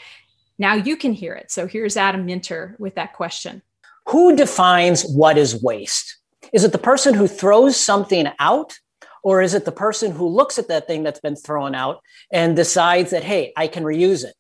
[0.58, 1.50] now you can hear it.
[1.50, 3.62] So here's adam minter with that question.
[4.08, 6.18] Who defines what is waste?
[6.52, 8.78] Is it the person who throws something out
[9.24, 12.54] Or is it the person who looks at that thing that's been thrown out and
[12.54, 14.34] decides that, hey, I can reuse it?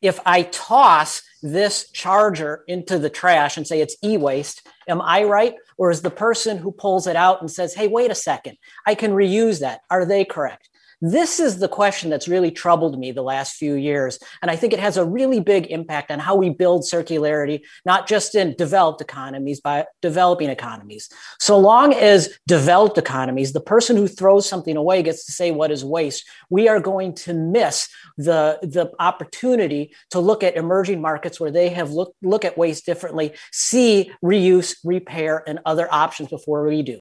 [0.00, 5.24] If I toss this charger into the trash and say it's e waste, am I
[5.24, 5.54] right?
[5.76, 8.94] Or is the person who pulls it out and says, hey, wait a second, I
[8.94, 9.80] can reuse that?
[9.90, 10.67] Are they correct?
[11.00, 14.18] This is the question that's really troubled me the last few years.
[14.42, 18.08] And I think it has a really big impact on how we build circularity, not
[18.08, 21.08] just in developed economies, but developing economies.
[21.38, 25.70] So long as developed economies, the person who throws something away gets to say what
[25.70, 31.38] is waste, we are going to miss the, the opportunity to look at emerging markets
[31.38, 36.66] where they have look, look at waste differently, see reuse, repair, and other options before
[36.66, 36.98] we do.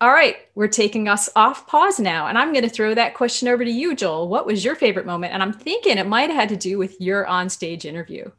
[0.00, 2.26] All right, we're taking us off pause now.
[2.26, 4.28] And I'm going to throw that question over to you, Joel.
[4.28, 5.34] What was your favorite moment?
[5.34, 8.30] And I'm thinking it might have had to do with your onstage interview.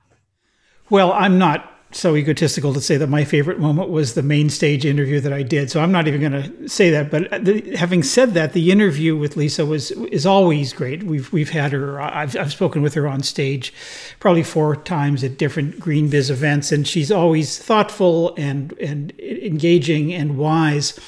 [0.90, 4.86] Well, I'm not so egotistical to say that my favorite moment was the main stage
[4.86, 5.70] interview that I did.
[5.70, 7.12] So I'm not even going to say that.
[7.12, 11.04] But uh, the, having said that, the interview with Lisa was is always great.
[11.04, 12.02] We've we've had her.
[12.02, 13.74] I've I've spoken with her on stage,
[14.20, 20.38] probably four times at different GreenBiz events, and she's always thoughtful and and engaging and
[20.38, 21.00] wise.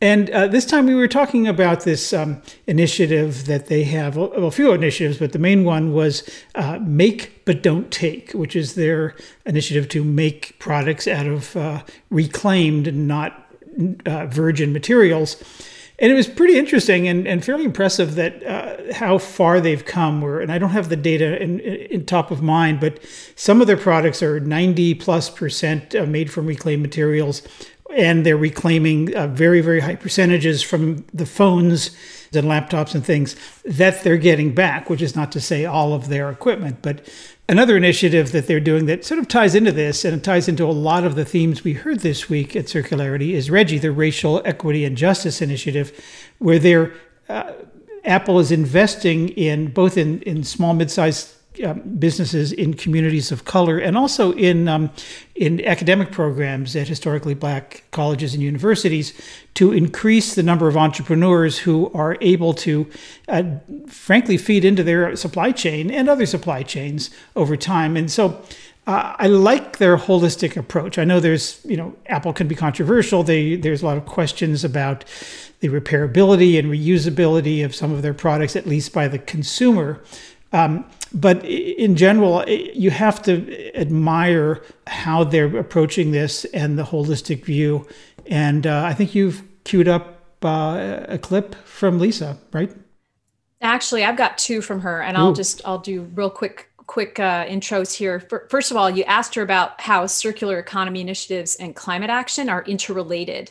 [0.00, 4.32] And uh, this time we were talking about this um, initiative that they have, well,
[4.32, 8.76] a few initiatives, but the main one was uh, Make But Don't Take, which is
[8.76, 13.44] their initiative to make products out of uh, reclaimed, not
[14.06, 15.42] uh, virgin materials.
[16.00, 20.20] And it was pretty interesting and, and fairly impressive that uh, how far they've come.
[20.20, 23.00] Where, and I don't have the data in, in top of mind, but
[23.34, 27.42] some of their products are 90 plus percent uh, made from reclaimed materials
[27.96, 31.96] and they're reclaiming uh, very very high percentages from the phones
[32.34, 36.08] and laptops and things that they're getting back which is not to say all of
[36.08, 36.78] their equipment.
[36.82, 37.06] But
[37.48, 40.64] another initiative that they're doing that sort of ties into this and it ties into
[40.64, 44.42] a lot of the themes we heard this week at circularity is REJI the racial
[44.44, 45.92] equity and justice initiative
[46.38, 46.92] where they're
[47.28, 47.52] uh,
[48.04, 53.78] apple is investing in both in, in small mid-sized um, businesses in communities of color
[53.78, 54.90] and also in um,
[55.34, 59.12] in academic programs at historically black colleges and universities
[59.54, 62.88] to increase the number of entrepreneurs who are able to
[63.28, 63.42] uh,
[63.86, 68.42] frankly feed into their supply chain and other supply chains over time and so
[68.88, 70.98] uh, I like their holistic approach.
[70.98, 73.22] I know there's, you know, Apple can be controversial.
[73.22, 75.04] They, there's a lot of questions about
[75.60, 80.02] the repairability and reusability of some of their products, at least by the consumer.
[80.52, 87.44] Um, but in general, you have to admire how they're approaching this and the holistic
[87.44, 87.86] view.
[88.26, 92.70] And uh, I think you've queued up uh, a clip from Lisa, right?
[93.60, 95.20] Actually, I've got two from her, and Ooh.
[95.20, 98.20] I'll just I'll do real quick quick uh, intros here.
[98.48, 102.62] First of all, you asked her about how circular economy initiatives and climate action are
[102.64, 103.50] interrelated,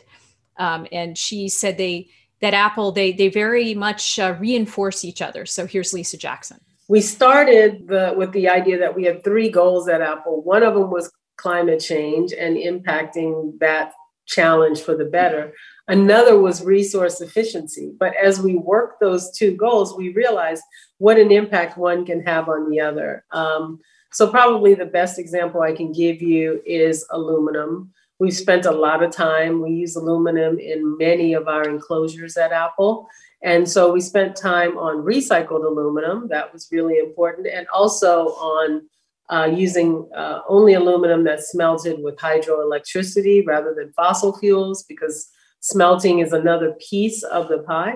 [0.56, 2.08] um, and she said they
[2.40, 5.44] that Apple they they very much uh, reinforce each other.
[5.44, 9.88] So here's Lisa Jackson we started the, with the idea that we had three goals
[9.88, 10.42] at Apple.
[10.42, 13.92] One of them was climate change and impacting that
[14.26, 15.52] challenge for the better.
[15.86, 17.92] Another was resource efficiency.
[17.98, 20.62] But as we worked those two goals, we realized
[20.98, 23.24] what an impact one can have on the other.
[23.32, 27.92] Um, so, probably the best example I can give you is aluminum.
[28.18, 32.52] We've spent a lot of time, we use aluminum in many of our enclosures at
[32.52, 33.08] Apple.
[33.42, 36.28] And so we spent time on recycled aluminum.
[36.28, 37.46] That was really important.
[37.46, 38.82] And also on
[39.30, 45.28] uh, using uh, only aluminum that's smelted with hydroelectricity rather than fossil fuels, because
[45.60, 47.94] smelting is another piece of the pie.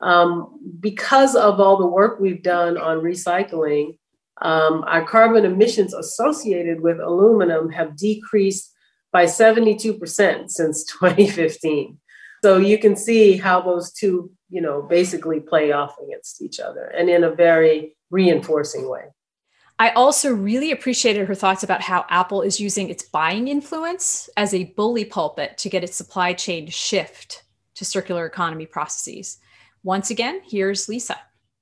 [0.00, 3.98] Um, because of all the work we've done on recycling,
[4.40, 8.72] um, our carbon emissions associated with aluminum have decreased
[9.12, 11.98] by 72% since 2015.
[12.42, 16.86] So you can see how those two you know, basically play off against each other
[16.86, 19.04] and in a very reinforcing way.
[19.78, 24.52] I also really appreciated her thoughts about how Apple is using its buying influence as
[24.52, 27.44] a bully pulpit to get its supply chain to shift
[27.76, 29.38] to circular economy processes.
[29.82, 31.18] Once again, here's Lisa.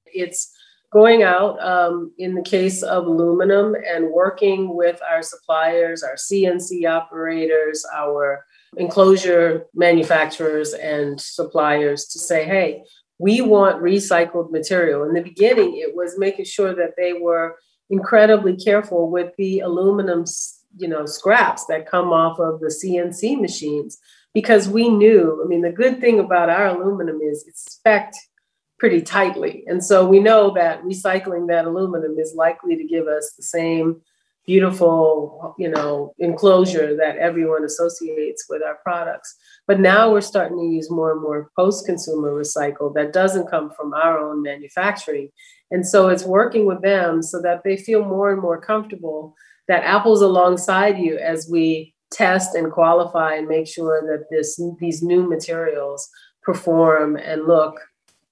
[0.07, 0.53] It's
[0.93, 6.91] going out um, in the case of aluminum and working with our suppliers, our CNC
[6.91, 8.45] operators, our
[8.77, 12.85] enclosure manufacturers and suppliers to say, hey,
[13.19, 15.05] we want recycled material.
[15.05, 17.57] In the beginning, it was making sure that they were
[17.91, 20.25] incredibly careful with the aluminum,
[20.77, 23.99] you know, scraps that come off of the CNC machines
[24.35, 28.13] because we knew, I mean, the good thing about our aluminum is it's spec
[28.79, 29.65] pretty tightly.
[29.67, 34.03] And so we know that recycling that aluminum is likely to give us the same
[34.49, 39.37] beautiful, you know, enclosure that everyone associates with our products.
[39.67, 43.93] But now we're starting to use more and more post-consumer recycle that doesn't come from
[43.93, 45.29] our own manufacturing.
[45.71, 49.35] And so it's working with them so that they feel more and more comfortable
[49.69, 55.03] that Apple's alongside you as we test and qualify and make sure that this these
[55.03, 56.09] new materials
[56.43, 57.75] perform and look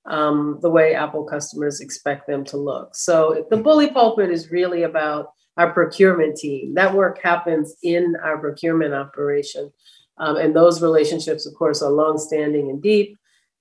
[0.07, 2.95] um, the way Apple customers expect them to look.
[2.95, 5.27] So the bully pulpit is really about
[5.57, 6.75] our procurement team.
[6.75, 9.73] That work happens in our procurement operation.
[10.19, 13.19] Um, and those relationships, of course, are longstanding and deep.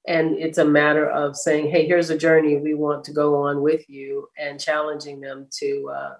[0.07, 3.61] And it's a matter of saying, hey, here's a journey we want to go on
[3.61, 6.15] with you and challenging them to uh,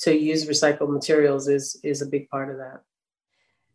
[0.00, 2.80] to use recycled materials is is a big part of that.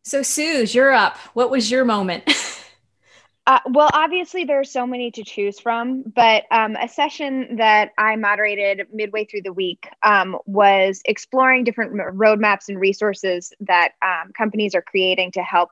[0.04, 1.18] So, Suze, you're up.
[1.34, 2.24] What was your moment?
[3.46, 7.92] Uh, well, obviously, there are so many to choose from, but um, a session that
[7.98, 14.32] I moderated midway through the week um, was exploring different roadmaps and resources that um,
[14.32, 15.72] companies are creating to help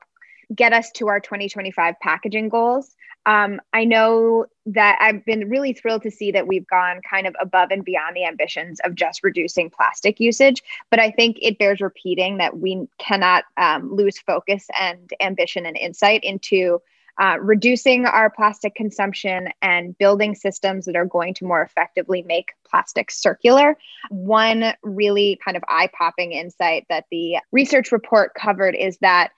[0.54, 2.94] get us to our 2025 packaging goals.
[3.24, 7.34] Um, I know that I've been really thrilled to see that we've gone kind of
[7.40, 11.80] above and beyond the ambitions of just reducing plastic usage, but I think it bears
[11.80, 16.82] repeating that we cannot um, lose focus and ambition and insight into
[17.22, 22.48] uh, reducing our plastic consumption and building systems that are going to more effectively make
[22.68, 23.78] plastic circular.
[24.10, 29.30] One really kind of eye popping insight that the research report covered is that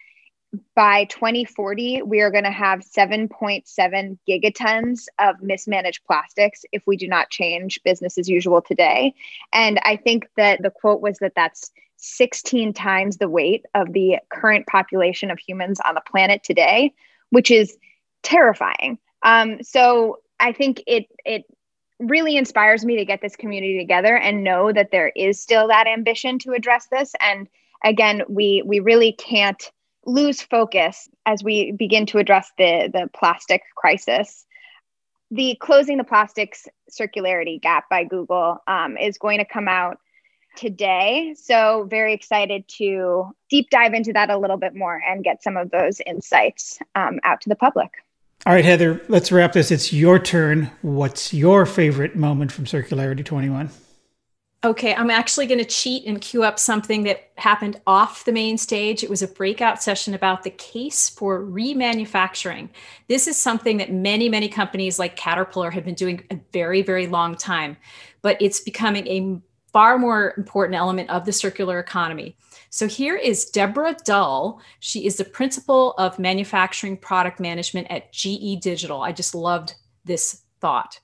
[0.75, 7.07] by 2040, we are going to have 7.7 gigatons of mismanaged plastics if we do
[7.07, 9.13] not change business as usual today.
[9.53, 14.21] And I think that the quote was that that's 16 times the weight of the
[14.31, 16.95] current population of humans on the planet today
[17.35, 17.77] which is
[18.23, 18.99] terrifying.
[19.23, 21.45] Um, so I think it it
[22.01, 25.87] really inspires me to get this community together and know that there is still that
[25.87, 27.13] ambition to address this.
[27.21, 27.49] And
[27.85, 29.71] again, we we really can't
[30.07, 34.45] lose focus as we begin to address the the plastic crisis.
[35.31, 39.99] The closing the plastics circularity gap by Google um, is going to come out
[40.57, 41.35] today.
[41.37, 45.57] So, very excited to deep dive into that a little bit more and get some
[45.57, 47.91] of those insights um, out to the public.
[48.47, 49.71] All right, Heather, let's wrap this.
[49.71, 50.71] It's your turn.
[50.83, 53.71] What's your favorite moment from Circularity 21?
[54.65, 58.57] Okay, I'm actually going to cheat and queue up something that happened off the main
[58.57, 59.05] stage.
[59.05, 62.71] It was a breakout session about the case for remanufacturing.
[63.09, 67.07] This is something that many, many companies like Caterpillar have been doing a very, very
[67.07, 67.77] long time,
[68.23, 69.41] but it's becoming a
[69.75, 72.37] far more important element of the circular economy.
[72.71, 74.61] So here is Deborah Dull.
[74.79, 79.03] She is the principal of manufacturing product management at GE Digital.
[79.03, 81.01] I just loved this thought.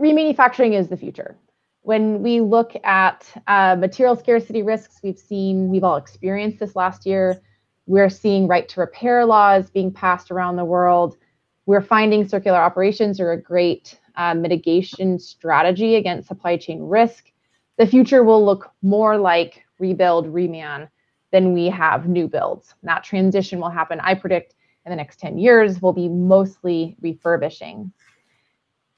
[0.00, 1.36] Remanufacturing is the future.
[1.82, 7.04] When we look at uh, material scarcity risks, we've seen, we've all experienced this last
[7.04, 7.42] year.
[7.86, 11.18] We're seeing right to repair laws being passed around the world.
[11.66, 17.29] We're finding circular operations are a great uh, mitigation strategy against supply chain risk
[17.80, 20.86] the future will look more like rebuild, reman
[21.32, 22.74] than we have new builds.
[22.82, 24.54] That transition will happen, I predict,
[24.84, 27.90] in the next 10 years, will be mostly refurbishing.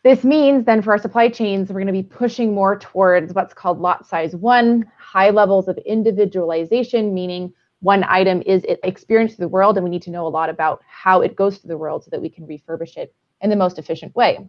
[0.02, 3.54] This means then for our supply chains, we're going to be pushing more towards what's
[3.54, 7.52] called lot size one, high levels of individualization, meaning
[7.82, 10.82] one item is experienced through the world, and we need to know a lot about
[10.88, 13.78] how it goes through the world so that we can refurbish it in the most
[13.78, 14.40] efficient way.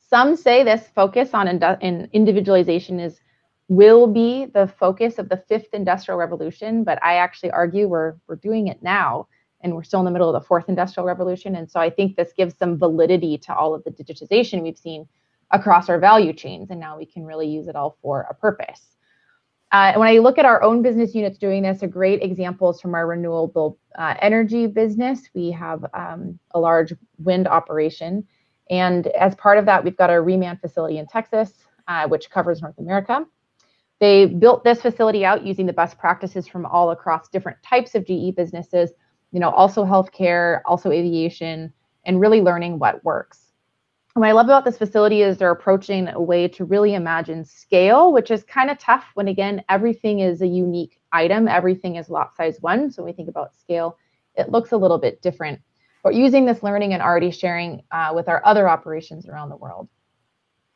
[0.00, 1.46] Some say this focus on
[2.12, 3.20] individualization is
[3.68, 8.36] will be the focus of the fifth industrial revolution, but I actually argue we're we're
[8.36, 9.28] doing it now
[9.62, 11.56] and we're still in the middle of the fourth industrial revolution.
[11.56, 15.06] And so I think this gives some validity to all of the digitization we've seen
[15.52, 16.70] across our value chains.
[16.70, 18.96] And now we can really use it all for a purpose.
[19.70, 22.80] Uh, when I look at our own business units doing this, a great example is
[22.80, 25.30] from our renewable uh, energy business.
[25.34, 28.26] We have um, a large wind operation.
[28.68, 31.52] And as part of that, we've got our reman facility in Texas,
[31.88, 33.24] uh, which covers North America.
[34.02, 38.04] They built this facility out using the best practices from all across different types of
[38.04, 38.90] GE businesses,
[39.30, 41.72] you know, also healthcare, also aviation,
[42.04, 43.52] and really learning what works.
[44.14, 48.12] what I love about this facility is they're approaching a way to really imagine scale,
[48.12, 52.34] which is kind of tough when, again, everything is a unique item, everything is lot
[52.36, 52.90] size one.
[52.90, 53.98] So when we think about scale,
[54.34, 55.60] it looks a little bit different.
[56.02, 59.88] But using this learning and already sharing uh, with our other operations around the world.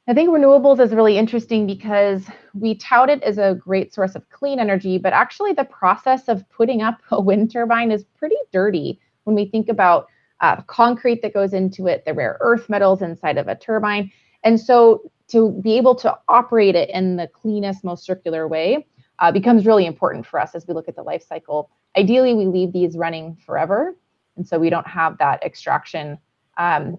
[0.09, 4.29] I think renewables is really interesting because we tout it as a great source of
[4.31, 9.01] clean energy, but actually the process of putting up a wind turbine is pretty dirty
[9.25, 10.07] when we think about
[10.41, 14.13] uh, concrete that goes into it, the rare earth metals inside of a turbine.
[14.45, 18.87] And so to be able to operate it in the cleanest, most circular way,
[19.19, 21.71] uh, becomes really important for us as we look at the life cycle.
[21.97, 23.97] Ideally, we leave these running forever,
[24.37, 26.19] and so we don't have that extraction.
[26.59, 26.99] Um,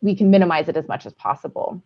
[0.00, 1.82] we can minimize it as much as possible.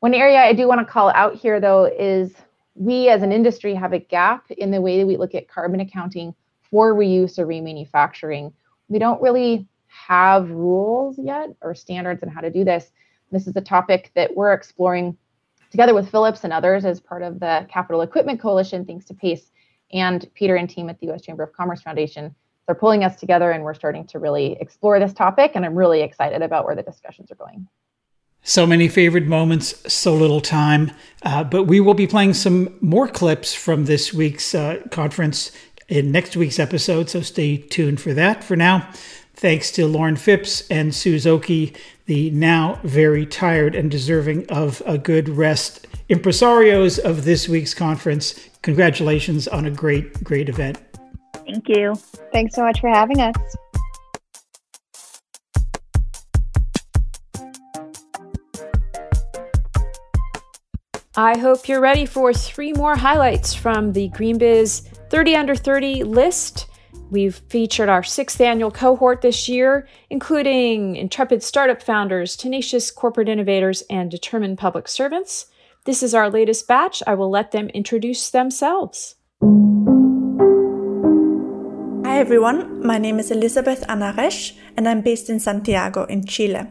[0.00, 2.32] One area I do want to call out here, though, is
[2.74, 5.80] we as an industry have a gap in the way that we look at carbon
[5.80, 8.52] accounting for reuse or remanufacturing.
[8.88, 12.92] We don't really have rules yet or standards on how to do this.
[13.30, 15.18] This is a topic that we're exploring
[15.70, 19.52] together with Philips and others as part of the Capital Equipment Coalition, thanks to PACE
[19.92, 22.34] and Peter and team at the US Chamber of Commerce Foundation.
[22.64, 25.52] They're pulling us together and we're starting to really explore this topic.
[25.56, 27.68] And I'm really excited about where the discussions are going.
[28.42, 30.92] So many favorite moments, so little time.
[31.22, 35.52] Uh, but we will be playing some more clips from this week's uh, conference
[35.88, 37.10] in next week's episode.
[37.10, 38.42] So stay tuned for that.
[38.42, 38.88] For now,
[39.34, 41.74] thanks to Lauren Phipps and Suze Oki,
[42.06, 48.48] the now very tired and deserving of a good rest impresarios of this week's conference.
[48.62, 50.78] Congratulations on a great, great event.
[51.34, 51.94] Thank you.
[52.32, 53.34] Thanks so much for having us.
[61.22, 66.66] I hope you're ready for three more highlights from the GreenBiz 30 Under 30 list.
[67.10, 73.82] We've featured our sixth annual cohort this year, including intrepid startup founders, tenacious corporate innovators,
[73.90, 75.44] and determined public servants.
[75.84, 77.02] This is our latest batch.
[77.06, 79.16] I will let them introduce themselves.
[82.10, 86.66] Hi everyone, my name is Elizabeth Anaresh and I'm based in Santiago in Chile.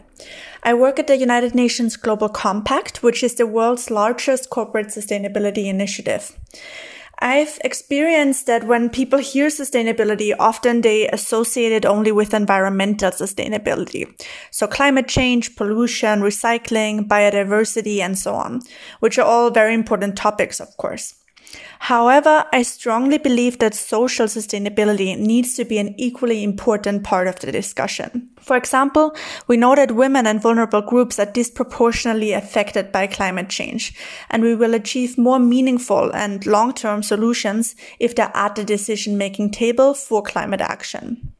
[0.63, 5.67] I work at the United Nations Global Compact, which is the world's largest corporate sustainability
[5.67, 6.37] initiative.
[7.19, 14.11] I've experienced that when people hear sustainability, often they associate it only with environmental sustainability.
[14.51, 18.59] So climate change, pollution, recycling, biodiversity, and so on,
[18.99, 21.15] which are all very important topics, of course.
[21.79, 27.39] However, I strongly believe that social sustainability needs to be an equally important part of
[27.39, 28.29] the discussion.
[28.39, 29.15] For example,
[29.47, 33.93] we know that women and vulnerable groups are disproportionately affected by climate change,
[34.29, 39.93] and we will achieve more meaningful and long-term solutions if they're at the decision-making table
[39.93, 41.33] for climate action.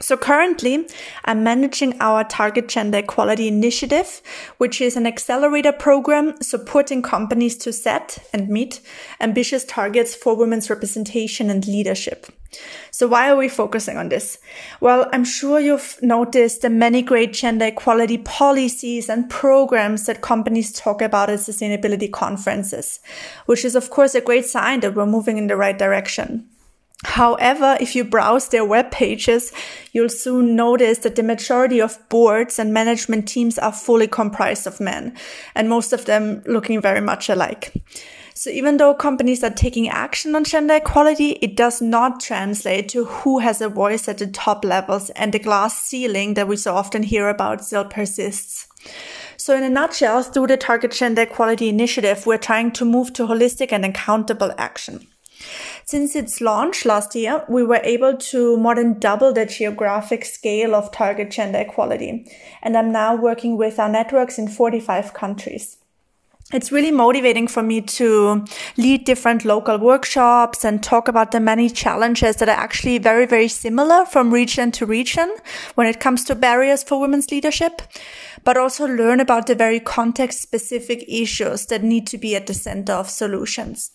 [0.00, 0.88] So currently,
[1.24, 4.22] I'm managing our Target Gender Equality Initiative,
[4.58, 8.80] which is an accelerator program supporting companies to set and meet
[9.20, 12.26] ambitious targets for women's representation and leadership.
[12.90, 14.38] So why are we focusing on this?
[14.80, 20.72] Well, I'm sure you've noticed the many great gender equality policies and programs that companies
[20.72, 22.98] talk about at sustainability conferences,
[23.46, 26.48] which is of course a great sign that we're moving in the right direction.
[27.04, 29.52] However, if you browse their web pages,
[29.92, 34.80] you'll soon notice that the majority of boards and management teams are fully comprised of
[34.80, 35.16] men,
[35.54, 37.72] and most of them looking very much alike.
[38.36, 43.04] So even though companies are taking action on gender equality, it does not translate to
[43.04, 46.74] who has a voice at the top levels and the glass ceiling that we so
[46.74, 48.66] often hear about still persists.
[49.36, 53.26] So in a nutshell, through the Target Gender Equality Initiative, we're trying to move to
[53.26, 55.06] holistic and accountable action.
[55.86, 60.74] Since its launch last year, we were able to more than double the geographic scale
[60.74, 62.26] of target gender equality.
[62.62, 65.76] And I'm now working with our networks in 45 countries.
[66.52, 68.44] It's really motivating for me to
[68.76, 73.48] lead different local workshops and talk about the many challenges that are actually very, very
[73.48, 75.34] similar from region to region
[75.74, 77.82] when it comes to barriers for women's leadership,
[78.44, 82.54] but also learn about the very context specific issues that need to be at the
[82.54, 83.90] center of solutions.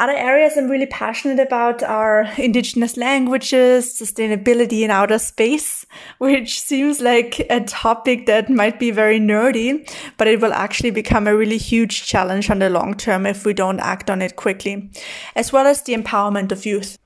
[0.00, 5.84] Other areas I'm really passionate about are indigenous languages, sustainability in outer space,
[6.16, 9.86] which seems like a topic that might be very nerdy,
[10.16, 13.52] but it will actually become a really huge challenge on the long term if we
[13.52, 14.90] don't act on it quickly,
[15.36, 16.96] as well as the empowerment of youth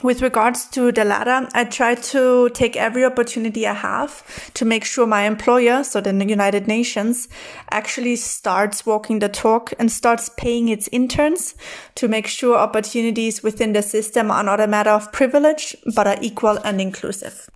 [0.00, 4.84] with regards to the latter, I try to take every opportunity I have to make
[4.84, 7.28] sure my employer, so the United Nations,
[7.70, 11.54] actually starts walking the talk and starts paying its interns
[11.96, 16.18] to make sure opportunities within the system are not a matter of privilege, but are
[16.20, 17.48] equal and inclusive.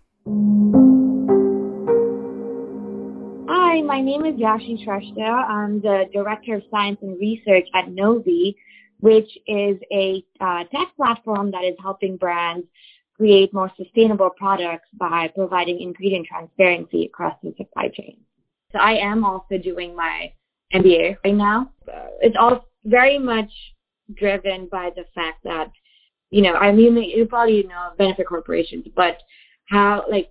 [3.49, 5.49] Hi, my name is Yashi Shrestha.
[5.49, 8.57] I'm the Director of Science and Research at Novi,
[9.01, 12.66] which is a uh, tech platform that is helping brands
[13.16, 18.18] create more sustainable products by providing ingredient transparency across the supply chain.
[18.72, 20.32] So I am also doing my
[20.74, 21.70] MBA right now.
[22.20, 23.51] It's all very much
[24.14, 25.70] driven by the fact that,
[26.30, 29.18] you know, I mean, you probably know benefit corporations, but
[29.68, 30.30] how, like,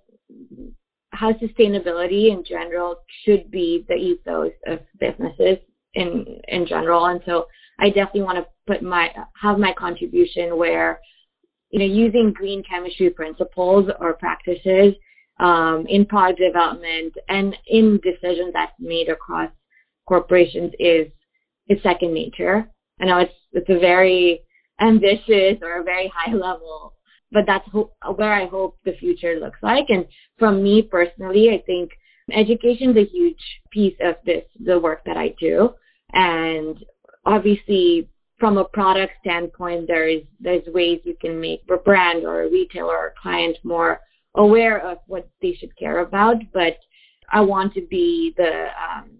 [1.10, 5.58] how sustainability in general should be the ethos of businesses
[5.94, 7.06] in, in general.
[7.06, 7.46] And so
[7.78, 9.10] I definitely want to put my
[9.40, 11.00] have my contribution where
[11.70, 14.94] you know using green chemistry principles or practices
[15.38, 19.50] um, in product development and in decisions that's made across
[20.06, 21.06] corporations is
[21.68, 22.68] is second nature.
[23.00, 24.40] I know it's it's a very
[24.80, 26.94] ambitious or a very high level,
[27.32, 29.86] but that's ho- where I hope the future looks like.
[29.90, 30.06] And
[30.38, 31.90] from me personally, I think
[32.32, 35.70] education is a huge piece of this the work that I do,
[36.12, 36.82] and
[37.26, 38.08] obviously
[38.38, 42.96] from a product standpoint, there's there's ways you can make a brand or a retailer
[42.96, 44.00] or a client more
[44.34, 46.36] aware of what they should care about.
[46.52, 46.78] But
[47.30, 49.10] I want to be the um,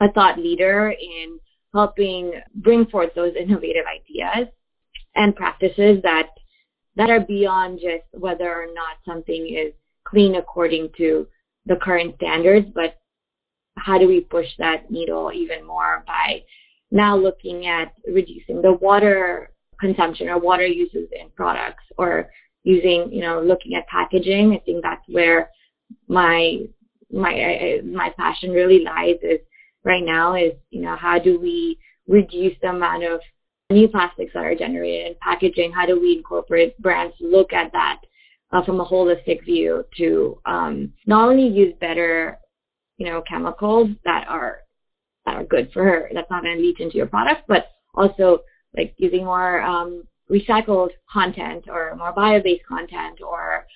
[0.00, 1.38] a thought leader in
[1.74, 4.48] helping bring forth those innovative ideas
[5.14, 6.28] and practices that
[6.96, 9.72] that are beyond just whether or not something is
[10.04, 11.26] clean according to
[11.66, 12.98] the current standards, but
[13.76, 16.42] how do we push that needle even more by
[16.90, 22.30] now looking at reducing the water consumption or water uses in products or
[22.64, 24.52] using, you know, looking at packaging.
[24.52, 25.50] I think that's where
[26.08, 26.60] my
[27.10, 29.40] my my passion really lies is
[29.84, 33.20] right now is, you know, how do we reduce the amount of
[33.70, 35.72] new plastics that are generated in packaging?
[35.72, 38.00] How do we incorporate brands look at that
[38.52, 42.38] uh, from a holistic view to um, not only use better,
[42.96, 44.60] you know, chemicals that are
[45.28, 46.10] that are good for her.
[46.12, 48.40] That's not going to leach into your product, but also
[48.76, 53.66] like using more um, recycled content or more bio-based content or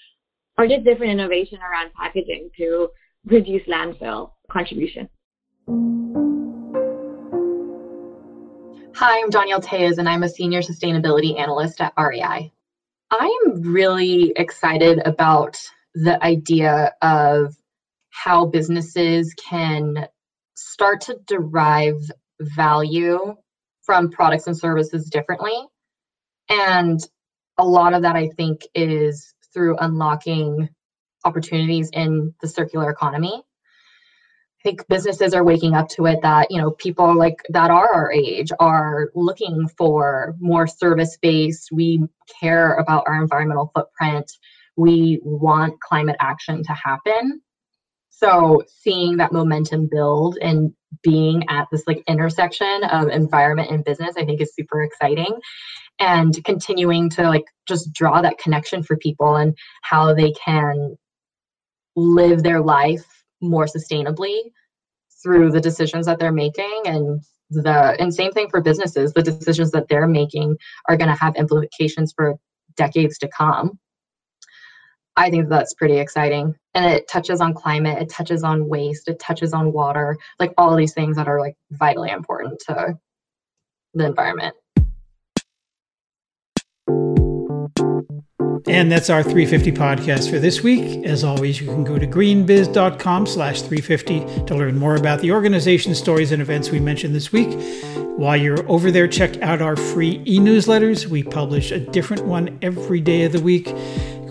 [0.59, 2.88] or just different innovation around packaging to
[3.24, 5.09] reduce landfill contribution.
[8.94, 12.53] Hi, I'm Danielle Tejas, and I'm a senior sustainability analyst at REI.
[13.11, 15.59] I'm really excited about
[15.94, 17.57] the idea of
[18.11, 20.07] how businesses can
[20.55, 22.00] start to derive
[22.40, 23.36] value
[23.82, 25.55] from products and services differently.
[26.48, 27.00] And
[27.59, 30.68] a lot of that, I think, is through unlocking
[31.24, 33.32] opportunities in the circular economy.
[33.34, 37.92] I think businesses are waking up to it that, you know, people like that are
[37.92, 41.70] our age are looking for more service based.
[41.72, 42.05] We
[42.40, 44.30] care about our environmental footprint.
[44.76, 47.40] We want climate action to happen.
[48.12, 54.14] So seeing that momentum build and being at this like intersection of environment and business,
[54.16, 55.40] I think is super exciting.
[55.98, 60.96] And continuing to like just draw that connection for people and how they can
[61.96, 63.04] live their life
[63.40, 64.38] more sustainably
[65.22, 69.70] through the decisions that they're making and the and same thing for businesses the decisions
[69.72, 70.56] that they're making
[70.88, 72.34] are going to have implications for
[72.76, 73.78] decades to come
[75.16, 76.54] I think that's pretty exciting.
[76.74, 80.74] And it touches on climate, it touches on waste, it touches on water, like all
[80.74, 82.98] these things that are like vitally important to
[83.94, 84.54] the environment.
[88.68, 91.04] And that's our 350 podcast for this week.
[91.04, 95.94] As always, you can go to greenbiz.com slash 350 to learn more about the organization
[95.94, 97.52] stories and events we mentioned this week.
[98.16, 101.06] While you're over there, check out our free e-newsletters.
[101.06, 103.74] We publish a different one every day of the week.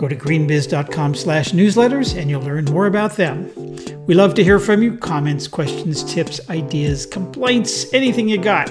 [0.02, 3.48] Go to greenbiz.com slash newsletters and you'll learn more about them.
[4.06, 4.96] We love to hear from you.
[4.96, 8.68] Comments, questions, tips, ideas, complaints, anything you got.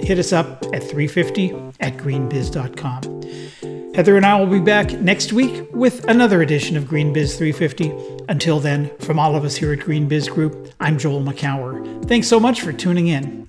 [0.00, 1.50] Hit us up at 350
[1.80, 3.92] at greenbiz.com.
[3.92, 7.92] Heather and I will be back next week with another edition of GreenBiz 350.
[8.28, 12.06] Until then, from all of us here at GreenBiz Group, I'm Joel Makower.
[12.06, 13.47] Thanks so much for tuning in.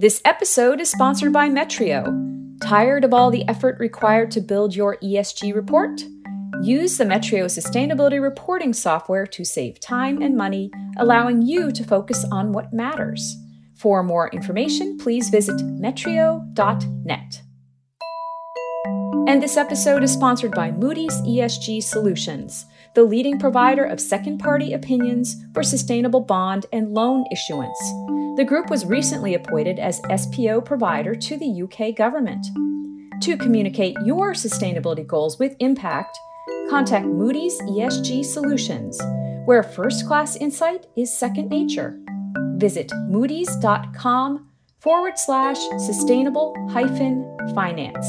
[0.00, 2.06] This episode is sponsored by Metrio.
[2.60, 6.00] Tired of all the effort required to build your ESG report?
[6.62, 12.24] Use the Metrio sustainability reporting software to save time and money, allowing you to focus
[12.30, 13.34] on what matters.
[13.74, 17.42] For more information, please visit metrio.net.
[19.26, 22.66] And this episode is sponsored by Moody's ESG Solutions,
[22.98, 27.78] the leading provider of second party opinions for sustainable bond and loan issuance.
[28.36, 32.44] The group was recently appointed as SPO provider to the UK government.
[33.22, 36.18] To communicate your sustainability goals with impact,
[36.68, 39.00] contact Moody's ESG Solutions,
[39.44, 42.00] where first class insight is second nature.
[42.56, 44.48] Visit moody's.com
[44.80, 47.24] forward slash sustainable hyphen
[47.54, 48.08] finance.